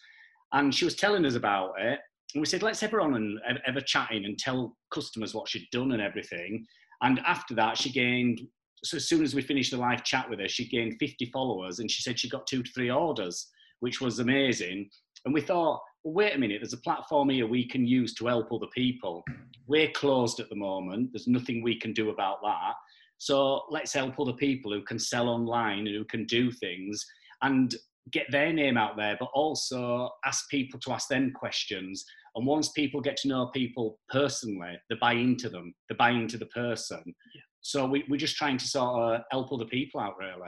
And 0.53 0.74
she 0.74 0.86
was 0.86 0.95
telling 0.95 1.25
us 1.25 1.36
about 1.36 1.74
it, 1.80 2.00
and 2.33 2.41
we 2.41 2.45
said, 2.45 2.63
let's 2.63 2.81
have 2.81 2.91
her 2.91 3.01
on 3.01 3.15
and 3.15 3.59
ever 3.65 3.80
chatting 3.80 4.25
and 4.25 4.38
tell 4.38 4.75
customers 4.91 5.33
what 5.33 5.48
she'd 5.48 5.68
done 5.71 5.94
and 5.94 6.01
everything. 6.01 6.65
And 7.01 7.19
after 7.19 7.53
that, 7.56 7.77
she 7.77 7.91
gained. 7.91 8.41
So 8.83 8.98
as 8.98 9.07
soon 9.07 9.24
as 9.24 9.33
we 9.33 9.42
finished 9.42 9.72
the 9.72 9.77
live 9.77 10.04
chat 10.04 10.30
with 10.30 10.39
her, 10.39 10.48
she 10.48 10.68
gained 10.68 10.98
50 11.00 11.25
followers, 11.31 11.80
and 11.80 11.89
she 11.89 12.01
said 12.01 12.19
she 12.19 12.30
got 12.30 12.48
two 12.48 12.62
to 12.62 12.72
three 12.72 12.92
orders, 12.92 13.48
which 13.80 14.01
was 14.01 14.19
amazing. 14.19 14.89
And 15.25 15.33
we 15.33 15.42
thought, 15.42 15.81
well, 16.04 16.13
wait 16.13 16.36
a 16.36 16.38
minute, 16.38 16.60
there's 16.62 16.74
a 16.74 16.77
platform 16.77 17.30
here 17.30 17.48
we 17.48 17.68
can 17.68 17.88
use 17.88 18.13
to 18.16 18.27
help 18.27 18.51
other 18.51 18.68
people. 18.75 19.24
We're 19.66 19.92
closed 19.92 20.39
at 20.39 20.50
the 20.50 20.56
moment. 20.56 21.10
There's 21.12 21.27
nothing 21.27 21.63
we 21.63 21.80
can 21.80 21.94
do 21.94 22.12
about 22.12 22.38
that. 22.44 22.74
So 23.18 23.63
let's 23.72 23.94
help 23.94 24.19
other 24.19 24.33
people 24.33 24.72
who 24.72 24.83
can 24.83 25.00
sell 25.00 25.30
online 25.30 25.80
and 25.80 25.95
who 25.95 26.06
can 26.06 26.25
do 26.25 26.51
things 26.51 27.04
and 27.42 27.74
get 28.12 28.27
their 28.30 28.54
name 28.54 28.77
out 28.77 28.98
there, 28.98 29.18
but 29.19 29.30
also 29.33 30.10
ask 30.25 30.48
people 30.50 30.80
to 30.81 30.92
ask 30.92 31.07
them 31.07 31.31
questions. 31.31 32.06
And 32.36 32.45
once 32.45 32.69
people 32.69 33.01
get 33.01 33.18
to 33.18 33.27
know 33.27 33.48
people 33.48 33.98
personally, 34.10 34.77
they 34.89 34.95
buy 35.01 35.13
into 35.13 35.50
them, 35.50 35.74
they 35.89 35.95
buy 35.95 36.12
into 36.12 36.38
the 36.38 36.45
person. 36.48 37.01
Yeah. 37.06 37.42
So 37.65 37.88
we, 37.88 38.06
we're 38.07 38.17
just 38.17 38.35
trying 38.35 38.59
to 38.59 38.67
sort 38.67 39.15
of 39.15 39.21
help 39.31 39.51
other 39.51 39.65
people 39.65 40.00
out, 40.00 40.19
really. 40.19 40.47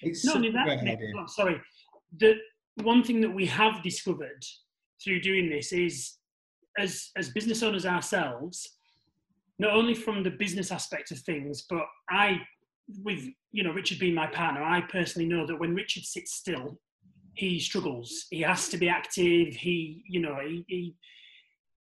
It's 0.00 0.24
not 0.24 0.34
such 0.34 0.36
only 0.36 0.52
that, 0.52 0.64
great 0.64 0.82
Nick, 0.84 1.00
oh, 1.18 1.26
sorry, 1.26 1.60
the 2.20 2.36
one 2.84 3.02
thing 3.02 3.20
that 3.22 3.34
we 3.34 3.46
have 3.46 3.82
discovered 3.82 4.44
through 5.02 5.22
doing 5.22 5.50
this 5.50 5.72
is, 5.72 6.18
as 6.78 7.10
as 7.16 7.30
business 7.30 7.64
owners 7.64 7.84
ourselves, 7.84 8.76
not 9.58 9.72
only 9.72 9.92
from 9.92 10.22
the 10.22 10.30
business 10.30 10.70
aspect 10.70 11.10
of 11.10 11.18
things, 11.18 11.64
but 11.68 11.84
I, 12.08 12.40
with 13.02 13.26
you 13.50 13.64
know 13.64 13.72
Richard 13.72 13.98
being 13.98 14.14
my 14.14 14.28
partner, 14.28 14.62
I 14.62 14.82
personally 14.82 15.28
know 15.28 15.44
that 15.48 15.58
when 15.58 15.74
Richard 15.74 16.04
sits 16.04 16.36
still, 16.36 16.78
he 17.34 17.58
struggles. 17.58 18.26
He 18.30 18.42
has 18.42 18.68
to 18.68 18.78
be 18.78 18.88
active. 18.88 19.56
He, 19.56 20.04
you 20.08 20.20
know, 20.20 20.36
he. 20.46 20.64
he 20.68 20.94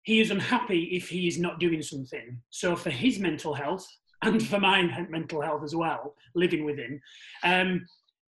he 0.03 0.19
is 0.19 0.31
unhappy 0.31 0.85
if 0.93 1.07
he 1.09 1.27
is 1.27 1.38
not 1.38 1.59
doing 1.59 1.83
something. 1.83 2.41
So 2.50 2.75
for 2.75 2.89
his 2.89 3.19
mental 3.19 3.53
health 3.53 3.85
and 4.21 4.45
for 4.45 4.59
my 4.59 4.83
mental 5.09 5.41
health 5.41 5.63
as 5.63 5.75
well, 5.75 6.15
living 6.35 6.63
with 6.63 6.77
him, 6.77 7.01
um, 7.43 7.85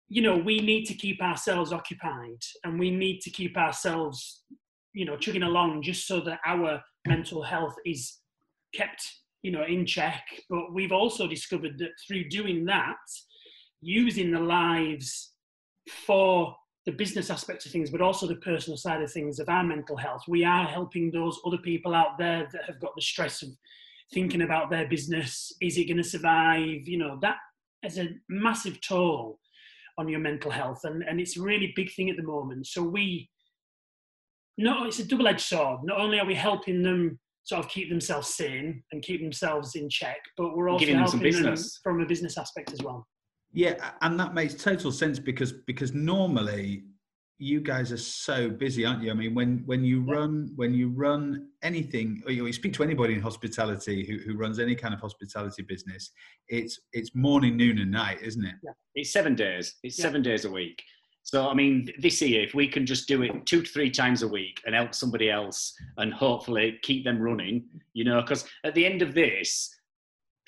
you 0.08 0.22
know, 0.22 0.38
we 0.38 0.60
need 0.60 0.86
to 0.86 0.94
keep 0.94 1.22
ourselves 1.22 1.72
occupied 1.72 2.42
and 2.64 2.80
we 2.80 2.90
need 2.90 3.22
to 3.22 3.30
keep 3.30 3.58
ourselves, 3.58 4.44
you 4.94 5.06
know, 5.06 5.18
chugging 5.18 5.44
along 5.44 5.84
just 5.84 6.08
so 6.08 6.20
that 6.22 6.40
our 6.46 6.82
mental 7.08 7.44
health 7.44 7.76
is 7.86 8.18
kept, 8.74 9.02
you 9.44 9.52
know, 9.52 9.64
in 9.64 9.86
check. 9.86 10.24
But 10.50 10.74
we've 10.74 10.92
also 10.92 11.28
discovered 11.28 11.78
that 11.78 11.92
through 12.08 12.30
doing 12.30 12.66
that, 12.66 12.98
using 13.82 14.32
the 14.32 14.40
lives 14.40 15.34
for 16.06 16.56
the 16.86 16.92
business 16.92 17.30
aspect 17.30 17.66
of 17.66 17.72
things, 17.72 17.92
but 17.92 18.02
also 18.02 18.26
the 18.26 18.36
personal 18.38 18.78
side 18.78 19.02
of 19.02 19.12
things 19.12 19.40
of 19.40 19.48
our 19.48 19.64
mental 19.64 19.96
health, 19.96 20.24
we 20.28 20.44
are 20.44 20.66
helping 20.66 21.12
those 21.12 21.40
other 21.46 21.58
people 21.60 21.94
out 21.94 22.18
there 22.18 22.48
that 22.52 22.64
have 22.66 22.80
got 22.80 22.96
the 22.96 23.02
stress 23.02 23.44
of 23.44 23.50
thinking 24.14 24.42
about 24.42 24.70
their 24.70 24.88
business. 24.88 25.52
Is 25.62 25.78
it 25.78 25.86
going 25.86 25.98
to 25.98 26.04
survive? 26.04 26.88
You 26.88 26.98
know, 26.98 27.18
that 27.22 27.38
has 27.84 27.98
a 27.98 28.10
massive 28.30 28.80
toll 28.82 29.40
on 29.98 30.08
your 30.08 30.20
mental 30.20 30.50
health 30.52 30.80
and, 30.86 31.04
and 31.04 31.20
it's 31.20 31.38
a 31.38 31.42
really 31.42 31.74
big 31.76 31.92
thing 31.94 32.10
at 32.10 32.16
the 32.16 32.24
moment 32.24 32.66
so 32.66 32.82
we 32.82 33.30
no 34.58 34.86
it's 34.86 35.00
a 35.00 35.06
double-edged 35.06 35.42
sword 35.42 35.82
not 35.84 36.00
only 36.00 36.18
are 36.20 36.26
we 36.26 36.34
helping 36.34 36.82
them 36.82 37.20
sort 37.44 37.64
of 37.64 37.70
keep 37.70 37.90
themselves 37.90 38.34
sane 38.34 38.82
and 38.94 39.02
keep 39.04 39.22
themselves 39.22 39.76
in 39.76 39.90
check 39.90 40.18
but 40.38 40.56
we're 40.56 40.70
also 40.70 40.80
Giving 40.86 40.98
them 40.98 41.08
some 41.08 41.20
helping 41.20 41.42
them 41.44 41.52
business. 41.52 41.80
from 41.84 42.00
a 42.00 42.06
business 42.06 42.38
aspect 42.38 42.72
as 42.72 42.82
well 42.82 43.06
Yeah, 43.52 43.92
and 44.02 44.18
that 44.20 44.34
makes 44.34 44.54
total 44.54 44.92
sense 44.92 45.20
because 45.20 45.52
because 45.68 45.94
normally 45.94 46.84
you 47.42 47.62
guys 47.62 47.92
are 47.94 47.98
so 47.98 48.50
busy, 48.50 48.86
aren't 48.86 49.02
you? 49.02 49.10
I 49.12 49.14
mean, 49.14 49.34
when 49.34 49.64
when 49.66 49.84
you 49.84 50.04
Yeah. 50.06 50.14
run 50.14 50.52
when 50.58 50.74
you 50.74 50.90
run 50.90 51.48
anything, 51.64 52.22
or 52.26 52.32
you, 52.32 52.46
you 52.46 52.54
speak 52.54 52.74
to 52.74 52.84
anybody 52.84 53.14
in 53.14 53.22
hospitality 53.22 54.06
who, 54.06 54.18
who 54.18 54.38
runs 54.38 54.60
any 54.60 54.76
kind 54.76 54.94
of 54.94 55.00
hospitality 55.00 55.64
business, 55.64 56.12
it's 56.50 56.80
it's 56.92 57.16
morning, 57.16 57.56
noon, 57.56 57.80
and 57.80 57.90
night, 57.92 58.20
isn't 58.22 58.46
it? 58.46 58.56
It's 58.96 59.12
seven 59.14 59.36
days. 59.36 59.76
It's 59.84 59.98
Yeah. 59.98 60.04
seven 60.04 60.22
days 60.22 60.44
a 60.46 60.52
week. 60.52 60.84
So, 61.24 61.48
I 61.48 61.54
mean, 61.54 61.90
this 62.00 62.22
year, 62.22 62.42
if 62.42 62.54
we 62.56 62.68
can 62.68 62.86
just 62.86 63.08
do 63.08 63.22
it 63.22 63.46
two 63.46 63.62
to 63.62 63.70
three 63.72 63.92
times 63.92 64.24
a 64.24 64.28
week 64.28 64.62
and 64.66 64.74
help 64.76 64.94
somebody 64.96 65.30
else 65.30 65.76
and 65.98 66.12
hopefully 66.14 66.80
keep 66.82 67.04
them 67.06 67.22
running, 67.22 67.66
you 67.94 68.04
know, 68.04 68.20
because 68.22 68.46
at 68.64 68.74
the 68.74 68.86
end 68.86 69.02
of 69.02 69.14
this, 69.14 69.74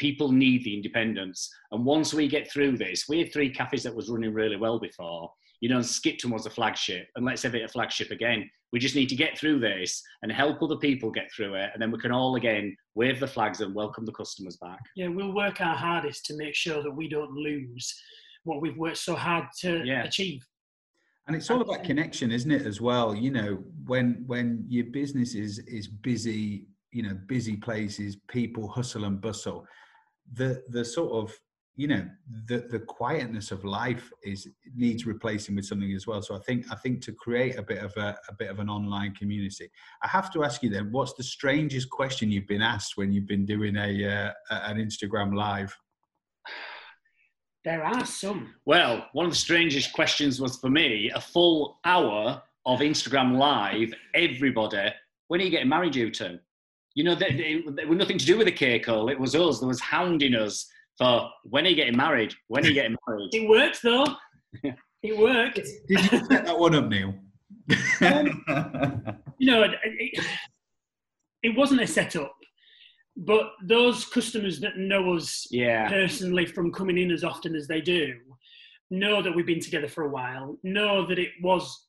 people 0.01 0.31
need 0.31 0.63
the 0.63 0.75
independence. 0.75 1.47
And 1.71 1.85
once 1.85 2.11
we 2.11 2.27
get 2.27 2.51
through 2.51 2.75
this, 2.75 3.05
we 3.07 3.19
had 3.19 3.31
three 3.31 3.51
cafes 3.51 3.83
that 3.83 3.95
was 3.95 4.09
running 4.09 4.33
really 4.33 4.57
well 4.57 4.79
before, 4.79 5.31
you 5.61 5.69
know, 5.69 5.75
and 5.75 5.85
Skipton 5.85 6.31
was 6.31 6.47
a 6.47 6.49
flagship, 6.49 7.07
and 7.15 7.23
let's 7.23 7.43
have 7.43 7.53
it 7.53 7.63
a 7.63 7.67
flagship 7.67 8.09
again. 8.09 8.49
We 8.73 8.79
just 8.79 8.95
need 8.95 9.09
to 9.09 9.15
get 9.15 9.37
through 9.37 9.59
this 9.59 10.01
and 10.23 10.31
help 10.31 10.63
other 10.63 10.77
people 10.77 11.11
get 11.11 11.31
through 11.31 11.53
it, 11.53 11.69
and 11.73 11.79
then 11.79 11.91
we 11.91 11.99
can 11.99 12.11
all 12.11 12.35
again 12.35 12.75
wave 12.95 13.19
the 13.19 13.27
flags 13.27 13.61
and 13.61 13.75
welcome 13.75 14.03
the 14.05 14.11
customers 14.11 14.57
back. 14.57 14.79
Yeah, 14.95 15.09
we'll 15.09 15.35
work 15.35 15.61
our 15.61 15.75
hardest 15.75 16.25
to 16.25 16.35
make 16.35 16.55
sure 16.55 16.81
that 16.81 16.89
we 16.91 17.07
don't 17.07 17.31
lose 17.33 17.93
what 18.43 18.59
we've 18.59 18.77
worked 18.77 18.97
so 18.97 19.13
hard 19.15 19.45
to 19.59 19.83
Yeah. 19.85 20.03
achieve. 20.03 20.43
And 21.27 21.35
it's 21.35 21.51
all 21.51 21.61
about 21.61 21.83
connection, 21.83 22.31
isn't 22.31 22.49
it? 22.51 22.65
As 22.65 22.81
well, 22.81 23.13
you 23.15 23.29
know, 23.29 23.63
when 23.85 24.23
when 24.25 24.65
your 24.67 24.85
business 24.85 25.35
is 25.35 25.59
is 25.59 25.87
busy, 25.87 26.65
you 26.91 27.03
know, 27.03 27.13
busy 27.27 27.55
places, 27.55 28.15
people 28.27 28.67
hustle 28.67 29.05
and 29.05 29.21
bustle. 29.21 29.63
The 30.33 30.63
the 30.69 30.85
sort 30.85 31.11
of 31.11 31.37
you 31.75 31.87
know 31.87 32.05
the 32.47 32.67
the 32.69 32.79
quietness 32.79 33.51
of 33.51 33.63
life 33.63 34.11
is 34.23 34.47
needs 34.75 35.05
replacing 35.05 35.55
with 35.55 35.65
something 35.65 35.93
as 35.93 36.05
well. 36.05 36.21
So 36.21 36.35
I 36.35 36.39
think 36.39 36.65
I 36.71 36.75
think 36.75 37.01
to 37.01 37.13
create 37.13 37.57
a 37.57 37.63
bit 37.63 37.79
of 37.79 37.95
a, 37.97 38.15
a 38.29 38.33
bit 38.37 38.49
of 38.49 38.59
an 38.59 38.69
online 38.69 39.15
community, 39.15 39.69
I 40.03 40.07
have 40.07 40.31
to 40.33 40.43
ask 40.43 40.61
you 40.63 40.69
then, 40.69 40.91
what's 40.91 41.13
the 41.13 41.23
strangest 41.23 41.89
question 41.89 42.31
you've 42.31 42.47
been 42.47 42.61
asked 42.61 42.97
when 42.97 43.11
you've 43.11 43.27
been 43.27 43.45
doing 43.45 43.77
a 43.77 44.05
uh, 44.05 44.31
an 44.49 44.77
Instagram 44.77 45.35
live? 45.35 45.75
There 47.63 47.83
are 47.83 48.05
some. 48.05 48.55
Well, 48.65 49.07
one 49.13 49.25
of 49.25 49.31
the 49.31 49.37
strangest 49.37 49.93
questions 49.93 50.41
was 50.41 50.57
for 50.57 50.69
me 50.69 51.11
a 51.13 51.21
full 51.21 51.79
hour 51.85 52.41
of 52.65 52.79
Instagram 52.79 53.37
live. 53.37 53.93
Everybody, 54.15 54.89
when 55.27 55.41
are 55.41 55.43
you 55.43 55.51
getting 55.51 55.69
married, 55.69 55.95
you 55.95 56.11
two? 56.11 56.39
You 56.95 57.03
know, 57.05 57.15
they, 57.15 57.31
they, 57.31 57.63
they 57.75 57.85
were 57.85 57.95
nothing 57.95 58.17
to 58.17 58.25
do 58.25 58.37
with 58.37 58.45
the 58.47 58.51
cake 58.51 58.85
hole. 58.87 59.09
It 59.09 59.19
was 59.19 59.35
us. 59.35 59.59
There 59.59 59.67
was 59.67 59.79
hounding 59.79 60.35
us 60.35 60.67
for 60.97 61.29
when 61.43 61.65
are 61.65 61.69
you 61.69 61.75
getting 61.75 61.95
married? 61.97 62.33
When 62.47 62.65
are 62.65 62.67
you 62.67 62.73
getting 62.73 62.97
married? 63.07 63.29
It 63.33 63.47
worked 63.49 63.81
though. 63.81 64.05
it 65.03 65.17
worked. 65.17 65.55
Did 65.87 66.11
you 66.11 66.19
set 66.25 66.45
that 66.45 66.59
one 66.59 66.75
up, 66.75 66.87
Neil? 66.89 67.15
Um, 68.01 68.43
you 69.37 69.51
know, 69.51 69.63
it, 69.63 69.71
it, 69.83 70.25
it 71.43 71.57
wasn't 71.57 71.81
a 71.81 71.87
setup, 71.87 72.35
but 73.15 73.51
those 73.63 74.05
customers 74.05 74.59
that 74.59 74.77
know 74.77 75.15
us 75.15 75.47
Yeah. 75.49 75.87
personally 75.87 76.45
from 76.45 76.71
coming 76.71 76.97
in 76.97 77.11
as 77.11 77.23
often 77.23 77.55
as 77.55 77.67
they 77.67 77.81
do 77.81 78.15
know 78.89 79.21
that 79.21 79.33
we've 79.33 79.45
been 79.45 79.61
together 79.61 79.87
for 79.87 80.03
a 80.03 80.09
while, 80.09 80.57
know 80.63 81.07
that 81.07 81.17
it 81.17 81.29
was 81.41 81.87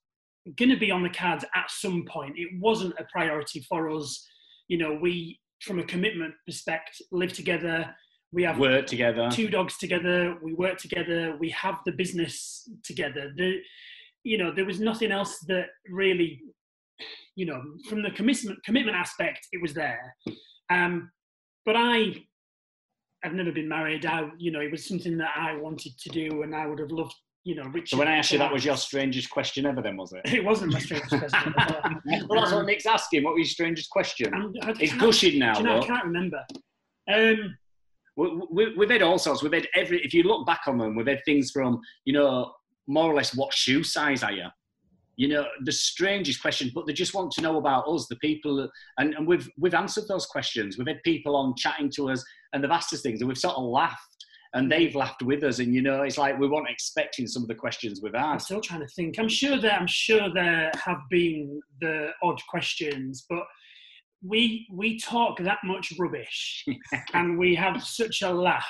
going 0.57 0.71
to 0.71 0.77
be 0.77 0.91
on 0.93 1.03
the 1.03 1.11
cards 1.11 1.45
at 1.55 1.69
some 1.71 2.05
point. 2.05 2.35
It 2.39 2.49
wasn't 2.61 2.95
a 2.99 3.05
priority 3.13 3.61
for 3.69 3.91
us. 3.91 4.25
You 4.73 4.79
know, 4.79 4.95
we, 5.07 5.39
from 5.61 5.81
a 5.81 5.85
commitment 5.85 6.33
perspective, 6.47 7.07
live 7.13 7.35
together. 7.35 7.95
We 8.33 8.43
have 8.45 8.59
Work 8.59 8.87
together. 8.87 9.29
two 9.31 9.49
dogs 9.51 9.77
together. 9.77 10.19
We 10.43 10.55
work 10.55 10.79
together. 10.79 11.37
We 11.39 11.51
have 11.51 11.77
the 11.85 11.93
business 11.93 12.67
together. 12.83 13.35
The, 13.37 13.59
you 14.25 14.39
know, 14.39 14.51
there 14.51 14.65
was 14.65 14.81
nothing 14.81 15.13
else 15.13 15.35
that 15.49 15.67
really, 15.91 16.41
you 17.37 17.45
know, 17.45 17.61
from 17.87 18.01
the 18.03 18.13
commitment 18.13 18.65
commitment 18.65 18.97
aspect, 18.97 19.41
it 19.53 19.61
was 19.61 19.75
there. 19.75 20.17
Um, 20.71 21.11
but 21.67 21.77
I, 21.77 22.25
I've 23.23 23.35
never 23.35 23.53
been 23.53 23.69
married. 23.69 24.07
I, 24.07 24.31
you 24.39 24.53
know, 24.53 24.61
it 24.61 24.71
was 24.73 24.89
something 24.89 25.19
that 25.19 25.35
I 25.37 25.55
wanted 25.57 25.99
to 25.99 26.09
do, 26.09 26.45
and 26.45 26.55
I 26.57 26.67
would 26.67 26.79
have 26.79 26.93
loved, 26.93 27.15
you 27.45 27.57
know, 27.57 27.65
Richard. 27.65 27.89
So 27.89 27.99
when 27.99 28.09
I 28.09 28.17
asked 28.17 28.31
you 28.31 28.39
that 28.39 28.53
was 28.53 28.65
your 28.65 28.77
strangest 28.77 29.31
question 29.31 29.67
ever, 29.67 29.83
then 29.83 29.97
was 29.97 30.13
it? 30.13 30.21
It 30.33 30.45
wasn't 30.45 30.73
my 30.73 30.79
strangest 30.79 31.11
question. 31.11 31.55
well, 32.29 32.41
that's 32.41 32.53
what 32.53 32.67
Nick's 32.67 32.87
asking. 32.87 33.25
What 33.25 33.35
was 33.35 33.41
your 33.41 33.47
strangest 33.47 33.91
question? 33.91 34.33
I'm, 34.33 34.53
I 34.63 34.75
It's 34.79 34.95
gushing 34.95 35.39
now, 35.39 35.59
you 35.59 35.65
know, 35.65 35.81
I 35.81 35.87
can't 35.87 36.05
remember. 36.05 36.45
Um, 37.13 37.57
we, 38.17 38.43
we, 38.51 38.75
we've 38.77 38.91
had 38.91 39.03
all 39.03 39.19
sorts. 39.19 39.43
We've 39.43 39.53
had 39.53 39.67
every. 39.75 40.05
If 40.05 40.15
you 40.15 40.23
look 40.23 40.47
back 40.47 40.63
on 40.67 40.79
them, 40.79 40.95
we've 40.95 41.07
had 41.07 41.25
things 41.25 41.51
from 41.51 41.81
you 42.05 42.13
know 42.13 42.53
more 42.87 43.11
or 43.11 43.15
less 43.15 43.35
what 43.35 43.53
shoe 43.55 43.83
size 43.83 44.23
are 44.23 44.33
you? 44.33 44.47
You 45.17 45.29
know 45.29 45.47
the 45.65 45.73
strangest 45.73 46.41
questions, 46.41 46.73
but 46.75 46.87
they 46.87 46.93
just 46.93 47.15
want 47.15 47.33
to 47.33 47.43
know 47.43 47.59
about 47.59 47.89
us, 47.89 48.07
the 48.09 48.17
people, 48.17 48.69
and, 48.99 49.15
and 49.15 49.27
we've 49.27 49.49
we've 49.59 49.75
answered 49.75 50.05
those 50.09 50.27
questions. 50.27 50.79
We've 50.79 50.87
had 50.87 51.03
people 51.05 51.37
on 51.37 51.55
chatting 51.57 51.91
to 51.97 52.11
us, 52.11 52.25
and 52.53 52.63
they've 52.63 52.71
asked 52.71 52.93
us 52.93 53.03
things, 53.03 53.21
and 53.21 53.29
we've 53.29 53.39
sort 53.39 53.57
of 53.57 53.65
laughed, 53.65 54.12
and 54.55 54.71
they've 54.71 54.95
laughed 54.95 55.23
with 55.23 55.43
us, 55.45 55.59
and 55.59 55.75
you 55.75 55.83
know 55.83 56.03
it's 56.03 56.19
like 56.19 56.39
we 56.39 56.49
weren't 56.49 56.69
expecting 56.69 57.27
some 57.27 57.43
of 57.43 57.49
the 57.49 57.55
questions 57.55 58.01
we've 58.03 58.15
I'm 58.15 58.39
still 58.39 58.61
trying 58.61 58.81
to 58.81 58.89
think. 58.89 59.19
I'm 59.19 59.29
sure 59.29 59.59
there. 59.61 59.73
I'm 59.73 59.87
sure 59.87 60.33
there 60.33 60.71
have 60.85 61.01
been 61.11 61.61
the 61.81 62.11
odd 62.23 62.41
questions, 62.49 63.25
but 63.29 63.45
we 64.23 64.67
we 64.73 64.99
talk 64.99 65.39
that 65.39 65.59
much 65.65 65.93
rubbish, 65.99 66.65
and 67.15 67.39
we 67.39 67.55
have 67.55 67.83
such 67.83 68.23
a 68.23 68.33
laugh. 68.33 68.67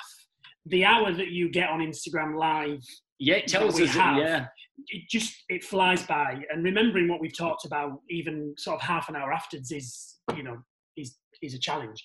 The 0.66 0.84
hour 0.84 1.12
that 1.12 1.28
you 1.28 1.50
get 1.50 1.68
on 1.68 1.80
Instagram 1.80 2.38
Live, 2.38 2.82
Yeah, 3.18 3.36
it 3.36 3.48
tells 3.48 3.80
us. 3.80 3.90
have. 3.90 4.18
Yeah, 4.18 4.46
it 4.88 5.02
just 5.10 5.34
it 5.48 5.64
flies 5.64 6.04
by. 6.06 6.42
And 6.52 6.64
remembering 6.64 7.08
what 7.08 7.20
we've 7.20 7.36
talked 7.36 7.64
about, 7.64 8.00
even 8.08 8.54
sort 8.56 8.76
of 8.76 8.82
half 8.82 9.08
an 9.08 9.16
hour 9.16 9.32
afterwards, 9.32 9.72
is 9.72 10.18
you 10.36 10.44
know 10.44 10.58
is 10.96 11.16
is 11.42 11.54
a 11.54 11.58
challenge. 11.58 12.02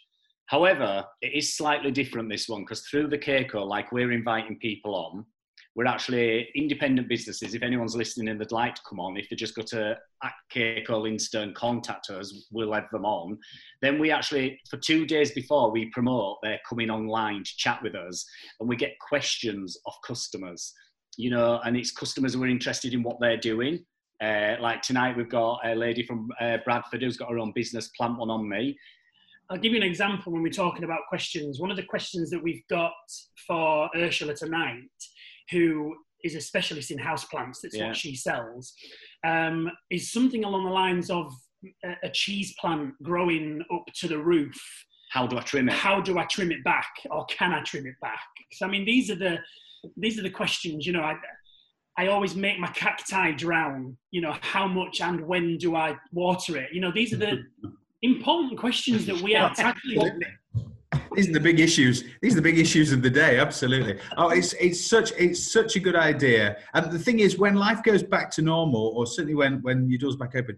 However, 0.48 1.06
it 1.22 1.34
is 1.34 1.56
slightly 1.56 1.92
different 1.92 2.30
this 2.30 2.48
one 2.48 2.62
because 2.62 2.82
through 2.88 3.08
the 3.08 3.18
Cake 3.18 3.52
Hole, 3.52 3.68
like 3.68 3.92
we're 3.92 4.14
inviting 4.14 4.58
people 4.60 4.96
on, 4.96 5.26
we're 5.76 5.86
actually 5.86 6.50
independent 6.56 7.08
businesses. 7.08 7.54
If 7.54 7.62
anyone's 7.62 7.96
listening 7.96 8.30
and 8.30 8.42
they'd 8.42 8.52
like 8.52 8.74
to 8.76 8.82
come 8.90 9.00
on, 9.00 9.16
if 9.16 9.30
they 9.30 9.36
just 9.36 9.56
go 9.56 9.62
to 9.62 9.96
at 10.24 10.34
Keiko 10.52 11.40
and 11.40 11.56
contact 11.56 12.10
us, 12.10 12.48
we'll 12.52 12.74
have 12.74 12.90
them 12.92 13.06
on. 13.06 13.38
Then 13.84 14.00
we 14.00 14.10
actually, 14.10 14.60
for 14.72 14.78
two 14.78 15.06
days 15.06 15.34
before 15.34 15.70
we 15.70 15.92
promote, 15.92 16.38
they're 16.42 16.60
coming 16.68 16.90
online 16.90 17.44
to 17.44 17.52
chat 17.58 17.84
with 17.84 17.94
us 17.94 18.26
and 18.60 18.68
we 18.68 18.76
get 18.76 18.98
questions 19.08 19.78
of 19.86 19.94
customers, 20.04 20.74
you 21.16 21.30
know, 21.30 21.60
and 21.64 21.78
it's 21.78 21.92
customers 21.92 22.34
who 22.34 22.44
are 22.44 22.48
interested 22.48 22.96
in 22.96 23.04
what 23.04 23.18
they're 23.22 23.38
doing. 23.38 23.86
Uh, 24.20 24.56
like 24.60 24.82
tonight, 24.82 25.16
we've 25.16 25.30
got 25.30 25.60
a 25.64 25.76
lady 25.76 26.04
from 26.04 26.28
uh, 26.42 26.58
Bradford 26.66 27.04
who's 27.04 27.18
got 27.18 27.30
her 27.30 27.38
own 27.38 27.52
business, 27.54 27.92
Plant 27.96 28.18
One 28.18 28.32
on 28.32 28.50
Me. 28.50 28.76
I'll 29.50 29.58
give 29.58 29.72
you 29.72 29.78
an 29.78 29.84
example 29.88 30.34
when 30.34 30.42
we're 30.42 30.50
talking 30.52 30.84
about 30.84 31.02
questions. 31.08 31.60
One 31.60 31.72
of 31.72 31.78
the 31.78 31.84
questions 31.84 32.30
that 32.32 32.42
we've 32.44 32.64
got 32.70 32.92
for 33.48 33.90
Ursula 33.96 34.36
tonight, 34.36 34.84
who 35.52 35.96
is 36.24 36.36
a 36.36 36.42
specialist 36.42 36.92
in 36.92 36.98
houseplants, 36.98 37.62
that's 37.62 37.76
Yeah. 37.78 37.88
what 37.88 37.96
she 37.96 38.16
sells, 38.16 38.74
um, 39.26 39.72
is 39.90 40.12
something 40.12 40.44
along 40.44 40.66
the 40.66 40.72
lines 40.72 41.10
of 41.10 41.32
a, 41.86 41.96
a 42.04 42.10
cheese 42.12 42.54
plant 42.60 42.94
growing 43.02 43.64
up 43.74 43.84
to 43.96 44.08
the 44.08 44.18
roof. 44.18 44.60
How 45.12 45.26
do 45.26 45.38
I 45.38 45.42
trim 45.42 45.70
it? 45.70 45.76
How 45.76 46.02
do 46.02 46.18
I 46.20 46.26
trim 46.26 46.52
it 46.52 46.64
back, 46.66 46.90
or 47.10 47.26
can 47.28 47.54
I 47.54 47.62
trim 47.64 47.88
it 47.88 47.96
back? 48.02 48.20
So 48.54 48.66
I 48.66 48.70
mean, 48.70 48.84
these 48.86 49.10
are 49.10 49.16
the 49.16 49.40
these 49.96 50.20
are 50.20 50.24
the 50.24 50.30
questions. 50.30 50.86
You 50.86 50.92
know, 50.94 51.02
I 51.02 51.16
I 51.98 52.08
always 52.08 52.36
make 52.36 52.60
my 52.60 52.68
cacti 52.68 53.32
drown. 53.32 53.98
You 54.12 54.22
know, 54.22 54.36
how 54.42 54.68
much 54.68 55.00
and 55.00 55.22
when 55.26 55.58
do 55.58 55.76
I 55.78 55.96
water 56.12 56.58
it? 56.58 56.74
You 56.74 56.82
know, 56.82 56.92
these 56.92 57.14
are 57.14 57.18
the 57.18 57.44
important 58.02 58.60
questions 58.60 59.06
that 59.06 59.20
we 59.22 59.36
are 59.36 59.54
tackling. 59.54 60.22
These 61.16 61.30
are 61.30 61.34
the 61.34 61.40
big 61.40 61.60
issues. 61.60 62.04
These 62.22 62.34
are 62.34 62.38
the 62.38 62.42
big 62.42 62.60
issues 62.60 62.92
of 62.92 63.02
the 63.02 63.10
day. 63.10 63.40
Absolutely. 63.40 64.00
Oh, 64.18 64.30
it's 64.30 64.54
it's 64.54 64.86
such 64.90 65.12
it's 65.18 65.52
such 65.52 65.76
a 65.76 65.80
good 65.80 65.96
idea. 65.96 66.58
And 66.74 66.92
the 66.92 67.00
thing 67.00 67.20
is, 67.20 67.38
when 67.38 67.56
life 67.56 67.84
goes 67.84 68.04
back 68.04 68.32
to 68.32 68.42
normal, 68.42 68.94
or 68.96 69.06
certainly 69.06 69.36
when 69.36 69.62
when 69.64 69.90
your 69.90 70.00
doors 70.00 70.16
back 70.16 70.36
open, 70.36 70.58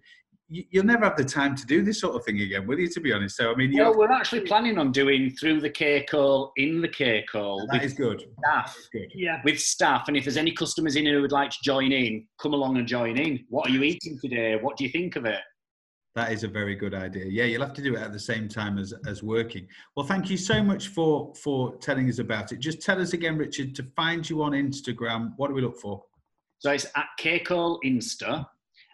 you, 0.49 0.63
you'll 0.69 0.85
never 0.85 1.05
have 1.05 1.15
the 1.17 1.23
time 1.23 1.55
to 1.55 1.65
do 1.65 1.81
this 1.81 1.99
sort 2.01 2.15
of 2.15 2.23
thing 2.25 2.41
again, 2.41 2.67
will 2.67 2.77
you? 2.79 2.89
To 2.89 2.99
be 2.99 3.11
honest. 3.13 3.37
So 3.37 3.51
I 3.51 3.55
mean, 3.55 3.71
Well, 3.73 3.89
you're, 3.91 3.97
we're 3.97 4.11
actually 4.11 4.41
planning 4.41 4.77
on 4.77 4.91
doing 4.91 5.31
through 5.31 5.61
the 5.61 5.69
care 5.69 6.03
call 6.09 6.51
in 6.57 6.81
the 6.81 6.89
Keiko, 6.89 7.25
call. 7.31 7.67
with 7.71 7.81
is 7.83 7.93
good. 7.93 8.19
staff. 8.19 8.75
That's 8.75 8.89
good. 8.89 9.11
Yeah. 9.15 9.41
With 9.43 9.59
staff, 9.59 10.09
and 10.09 10.17
if 10.17 10.25
there's 10.25 10.37
any 10.37 10.51
customers 10.51 10.95
in 10.95 11.05
here 11.05 11.15
who 11.15 11.21
would 11.21 11.31
like 11.31 11.49
to 11.51 11.57
join 11.63 11.91
in, 11.91 12.27
come 12.39 12.53
along 12.53 12.77
and 12.77 12.87
join 12.87 13.17
in. 13.17 13.45
What 13.49 13.67
are 13.69 13.71
you 13.71 13.81
eating 13.83 14.19
today? 14.21 14.57
What 14.61 14.77
do 14.77 14.83
you 14.83 14.89
think 14.91 15.15
of 15.15 15.25
it? 15.25 15.39
That 16.15 16.31
is 16.31 16.43
a 16.43 16.47
very 16.47 16.75
good 16.75 16.93
idea. 16.93 17.25
Yeah, 17.25 17.45
you'll 17.45 17.61
have 17.61 17.73
to 17.75 17.83
do 17.83 17.95
it 17.95 18.01
at 18.01 18.11
the 18.11 18.19
same 18.19 18.49
time 18.49 18.77
as 18.77 18.93
as 19.07 19.21
working. 19.21 19.67
Well, 19.95 20.05
thank 20.05 20.29
you 20.29 20.37
so 20.37 20.63
much 20.63 20.87
for 20.87 21.33
for 21.35 21.75
telling 21.77 22.09
us 22.09 22.19
about 22.19 22.51
it. 22.51 22.59
Just 22.59 22.81
tell 22.81 22.99
us 22.99 23.13
again, 23.13 23.37
Richard, 23.37 23.75
to 23.75 23.83
find 23.95 24.27
you 24.29 24.41
on 24.43 24.53
Instagram. 24.53 25.33
What 25.37 25.49
do 25.49 25.53
we 25.53 25.61
look 25.61 25.79
for? 25.79 26.03
So 26.57 26.71
it's 26.71 26.87
at 26.95 27.05
Keiko 27.19 27.77
Insta, 27.85 28.45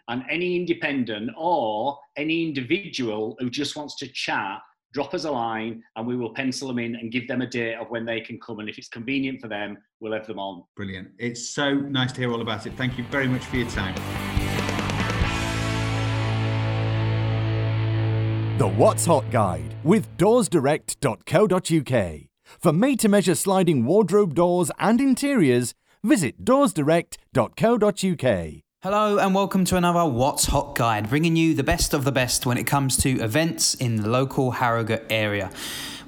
and 0.08 0.24
any 0.30 0.56
independent 0.56 1.30
or 1.36 1.98
any 2.16 2.46
individual 2.46 3.36
who 3.40 3.50
just 3.50 3.76
wants 3.76 3.96
to 3.96 4.06
chat, 4.08 4.60
drop 4.92 5.14
us 5.14 5.24
a 5.24 5.30
line, 5.30 5.82
and 5.96 6.06
we 6.06 6.16
will 6.16 6.32
pencil 6.32 6.68
them 6.68 6.78
in 6.78 6.96
and 6.96 7.10
give 7.10 7.26
them 7.26 7.42
a 7.42 7.46
date 7.46 7.74
of 7.74 7.88
when 7.88 8.04
they 8.04 8.20
can 8.20 8.38
come. 8.38 8.60
And 8.60 8.68
if 8.68 8.78
it's 8.78 8.88
convenient 8.88 9.40
for 9.40 9.48
them, 9.48 9.78
we'll 10.00 10.12
have 10.12 10.26
them 10.26 10.38
on. 10.38 10.64
Brilliant. 10.76 11.08
It's 11.18 11.50
so 11.50 11.74
nice 11.74 12.12
to 12.12 12.20
hear 12.20 12.32
all 12.32 12.42
about 12.42 12.66
it. 12.66 12.74
Thank 12.76 12.98
you 12.98 13.04
very 13.04 13.26
much 13.26 13.44
for 13.44 13.56
your 13.56 13.70
time. 13.70 13.94
The 18.58 18.66
What's 18.66 19.04
Hot 19.04 19.30
Guide 19.30 19.74
with 19.84 20.16
doorsdirect.co.uk. 20.16 22.20
For 22.58 22.72
made 22.72 22.98
to 23.00 23.08
measure 23.10 23.34
sliding 23.34 23.84
wardrobe 23.84 24.34
doors 24.34 24.70
and 24.78 24.98
interiors, 24.98 25.74
visit 26.02 26.42
doorsdirect.co.uk. 26.42 28.62
Hello 28.82 29.18
and 29.18 29.34
welcome 29.34 29.64
to 29.66 29.76
another 29.76 30.10
What's 30.10 30.46
Hot 30.46 30.74
Guide, 30.74 31.10
bringing 31.10 31.36
you 31.36 31.52
the 31.52 31.62
best 31.62 31.92
of 31.92 32.04
the 32.04 32.12
best 32.12 32.46
when 32.46 32.56
it 32.56 32.66
comes 32.66 32.96
to 32.98 33.20
events 33.20 33.74
in 33.74 33.96
the 33.96 34.08
local 34.08 34.52
Harrogate 34.52 35.04
area. 35.10 35.50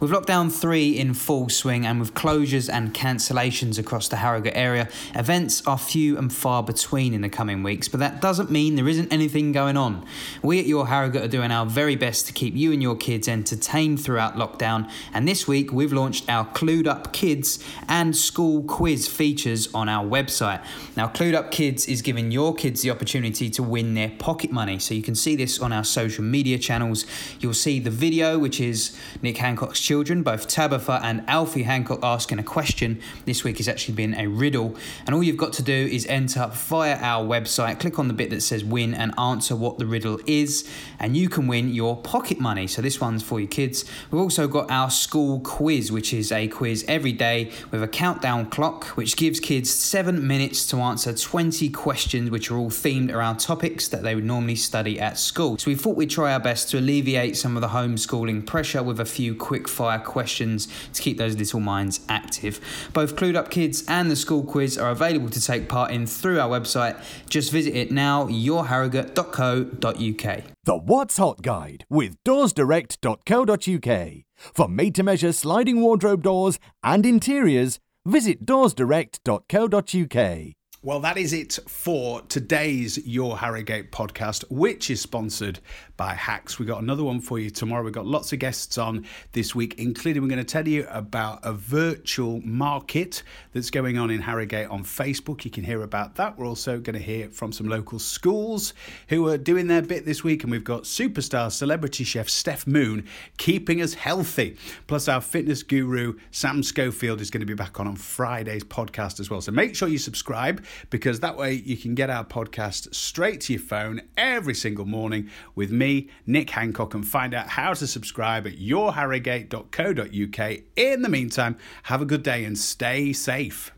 With 0.01 0.13
lockdown 0.13 0.53
three 0.53 0.97
in 0.97 1.13
full 1.13 1.49
swing 1.49 1.85
and 1.85 1.99
with 1.99 2.15
closures 2.15 2.73
and 2.73 2.95
cancellations 2.95 3.81
across 3.81 4.07
the 4.07 4.15
Harrogate 4.15 4.55
area, 4.55 4.89
events 5.17 5.67
are 5.67 5.77
few 5.77 6.17
and 6.17 6.33
far 6.33 6.63
between 6.63 7.13
in 7.13 7.21
the 7.21 7.29
coming 7.29 7.65
weeks, 7.65 7.89
but 7.89 7.99
that 7.99 8.21
doesn't 8.21 8.49
mean 8.49 8.77
there 8.77 8.87
isn't 8.87 9.13
anything 9.13 9.51
going 9.51 9.77
on. 9.77 10.07
We 10.41 10.61
at 10.61 10.67
Your 10.67 10.87
Harrogate 10.87 11.23
are 11.23 11.29
doing 11.29 11.51
our 11.51 11.67
very 11.67 11.97
best 11.97 12.29
to 12.29 12.33
keep 12.33 12.55
you 12.55 12.71
and 12.71 12.81
your 12.81 12.95
kids 12.95 13.27
entertained 13.27 14.01
throughout 14.01 14.37
lockdown, 14.37 14.89
and 15.13 15.27
this 15.27 15.49
week 15.49 15.73
we've 15.73 15.93
launched 15.93 16.31
our 16.31 16.47
Clued 16.47 16.87
Up 16.87 17.13
Kids 17.13 17.59
and 17.89 18.15
School 18.15 18.63
Quiz 18.63 19.09
features 19.09 19.69
on 19.75 19.89
our 19.89 20.07
website. 20.07 20.65
Now, 20.97 21.09
Clued 21.09 21.35
Up 21.35 21.51
Kids 21.51 21.89
is 21.89 22.03
giving 22.03 22.31
your 22.31 22.55
kids 22.55 22.83
the 22.83 22.93
opportunity 22.93 23.51
to 23.51 23.65
win 23.65 23.95
their 23.95 24.11
pocket 24.11 24.53
money, 24.53 24.79
so 24.79 24.95
you 24.95 25.03
can 25.03 25.17
see 25.17 25.35
this 25.35 25.59
on 25.59 25.73
our 25.73 25.83
social 25.83 26.23
media 26.23 26.57
channels. 26.57 27.05
You'll 27.41 27.53
see 27.53 27.81
the 27.81 27.91
video, 27.91 28.39
which 28.39 28.61
is 28.61 28.97
Nick 29.23 29.39
Hancock's 29.39 29.88
children, 29.89 30.23
both 30.23 30.47
Tabitha 30.47 31.01
and 31.03 31.25
Alfie 31.29 31.63
Hancock, 31.63 32.01
asking 32.03 32.39
a 32.39 32.43
question. 32.43 33.01
This 33.25 33.43
week 33.43 33.57
has 33.57 33.69
actually 33.69 33.95
been 33.95 34.13
a 34.17 34.27
riddle, 34.27 34.77
and 35.07 35.15
all 35.15 35.23
you've 35.23 35.39
got 35.39 35.55
to 35.55 35.63
do 35.63 35.73
is 35.73 36.05
enter 36.09 36.47
via 36.53 36.97
our 36.97 37.25
website, 37.25 37.81
click 37.81 37.99
on 37.99 38.07
the 38.07 38.13
bit 38.13 38.29
that 38.29 38.43
says 38.43 38.63
win, 38.63 38.93
and 38.93 39.19
answer 39.19 39.57
what 39.57 39.79
the 39.79 39.87
riddle 39.87 40.21
is, 40.27 40.69
and 40.99 41.17
you 41.17 41.31
can 41.31 41.47
win 41.47 41.73
your 41.73 41.97
pocket 41.97 42.39
money. 42.39 42.67
So 42.67 42.83
this 42.83 43.01
one's 43.01 43.23
for 43.23 43.41
your 43.41 43.49
kids. 43.49 43.87
We've 44.11 44.21
also 44.21 44.47
got 44.47 44.71
our 44.71 44.91
school 44.91 45.41
quiz, 45.41 45.91
which 45.91 46.13
is 46.13 46.33
a 46.33 46.49
quiz 46.49 46.85
every 46.87 47.13
day 47.13 47.51
with 47.71 47.83
a 47.83 47.89
countdown 47.89 48.51
clock, 48.51 48.89
which 48.89 49.17
gives 49.17 49.41
kids 49.41 49.71
seven 49.71 50.27
minutes 50.27 50.67
to 50.67 50.77
answer 50.81 51.15
20 51.15 51.71
questions, 51.71 52.31
which 52.31 52.51
are 52.51 52.59
all 52.59 52.69
themed 52.69 53.11
around 53.11 53.39
topics 53.39 53.89
that 53.89 54.03
they 54.03 54.15
would 54.15 54.27
normally 54.27 54.57
study 54.57 55.01
at 55.01 55.19
school. 55.19 55.57
So 55.57 55.71
we 55.71 55.77
thought 55.77 55.97
we'd 55.97 56.11
try 56.11 56.35
our 56.35 56.41
best 56.41 56.69
to 56.73 56.79
alleviate 56.79 57.39
some 57.39 57.57
of 57.57 57.63
the 57.63 57.69
homeschooling 57.69 58.45
pressure 58.45 58.83
with 58.83 59.01
a 59.01 59.07
few 59.07 59.35
quick 59.35 59.67
fire 59.79 59.99
questions 60.01 60.67
to 60.93 61.01
keep 61.01 61.17
those 61.19 61.37
little 61.37 61.61
minds 61.61 62.01
active. 62.09 62.59
Both 62.93 63.15
Clued 63.15 63.37
Up 63.37 63.49
Kids 63.49 63.85
and 63.87 64.11
the 64.11 64.17
school 64.17 64.43
quiz 64.43 64.77
are 64.77 64.91
available 64.91 65.31
to 65.31 65.41
take 65.41 65.69
part 65.69 65.93
in 65.93 66.05
through 66.07 66.41
our 66.41 66.49
website. 66.49 67.01
Just 67.31 67.53
visit 67.53 67.77
it 67.77 67.93
now, 67.93 68.27
yourharrogate.co.uk. 68.27 70.43
The 70.65 70.77
What's 70.77 71.19
Hot 71.19 71.43
Guide 71.43 71.85
with 71.89 72.17
doorsdirect.co.uk. 72.25 74.25
For 74.55 74.69
made 74.69 74.95
to 74.97 75.03
measure 75.03 75.33
sliding 75.33 75.81
wardrobe 75.81 76.23
doors 76.23 76.61
and 76.83 77.07
interiors, 77.07 77.79
visit 78.05 78.45
doorsdirect.co.uk. 78.45 80.58
Well, 80.81 81.01
that 81.01 81.19
is 81.19 81.33
it 81.33 81.59
for 81.67 82.23
today's 82.29 83.05
Your 83.05 83.37
Harrogate 83.37 83.91
podcast, 83.91 84.45
which 84.49 84.91
is 84.91 85.01
sponsored 85.01 85.59
by 85.97 86.15
Hacks. 86.15 86.61
We 86.61 86.67
got 86.67 86.81
another 86.81 87.03
one 87.03 87.21
for 87.21 87.41
you 87.41 87.51
tomorrow. 87.51 87.83
We've 87.83 87.93
got 87.93 88.07
lots 88.07 88.33
of 88.33 88.39
guests 88.39 88.79
on 88.79 89.05
this 89.33 89.57
week, 89.57 89.75
including 89.79 90.23
we're 90.23 90.29
going 90.29 90.39
to 90.39 90.45
tell 90.45 90.69
you 90.69 90.87
about 90.89 91.41
a 91.43 91.53
virtual 91.53 92.41
market 92.43 93.25
that's 93.53 93.71
going 93.71 93.99
on 93.99 94.09
in 94.13 94.21
Harrogate 94.21 94.69
on 94.69 94.85
Facebook. 94.85 95.45
You 95.45 95.51
can 95.51 95.65
hear 95.65 95.83
about 95.83 96.15
that. 96.15 96.39
We're 96.39 96.47
also 96.47 96.79
going 96.79 96.95
to 96.95 97.03
hear 97.03 97.29
from 97.29 97.51
some 97.51 97.67
local 97.67 97.99
schools 97.99 98.73
who 99.09 99.27
are 99.27 99.37
doing 99.37 99.67
their 99.67 99.83
bit 99.83 100.05
this 100.05 100.23
week, 100.23 100.45
and 100.45 100.53
we've 100.53 100.63
got 100.63 100.85
superstar 100.85 101.51
celebrity 101.51 102.05
chef 102.05 102.29
Steph 102.29 102.69
Moon 102.69 103.05
keeping 103.37 103.83
us 103.83 103.95
healthy. 103.95 104.57
Plus, 104.87 105.09
our 105.09 105.21
fitness 105.21 105.65
guru 105.65 106.21
Sam 106.31 106.63
Schofield 106.63 107.21
is 107.21 107.33
going 107.33 107.41
to 107.41 107.47
be 107.47 107.55
back 107.55 107.81
on 107.81 107.89
on 107.89 107.97
Friday's 107.97 108.63
podcast 108.63 109.19
as 109.19 109.29
well. 109.29 109.41
So 109.41 109.51
make 109.51 109.75
sure 109.75 109.89
you 109.89 109.99
subscribe 109.99 110.65
because 110.91 111.21
that 111.21 111.37
way 111.37 111.53
you 111.53 111.77
can 111.77 111.95
get 111.95 112.11
our 112.11 112.25
podcast 112.25 112.93
straight 112.95 113.41
to 113.43 113.53
your 113.55 113.63
phone 113.63 114.03
every 114.17 114.55
single 114.55 114.85
morning 114.85 115.31
with 115.55 115.71
me, 115.71 116.09
Nick 116.27 116.51
Hancock, 116.51 116.95
and 116.95 117.07
find 117.07 117.35
out 117.35 117.49
how 117.49 117.75
to 117.75 117.87
subscribe 117.87 118.47
at 118.47 118.59
yourharrogate.co.uk. 118.59 120.59
In 120.77 121.03
the 121.03 121.09
meantime, 121.09 121.57
have 121.85 122.03
a 122.03 122.07
good 122.07 122.23
day 122.23 122.45
and 122.45 122.59
stay 122.59 123.13
safe. 123.13 123.73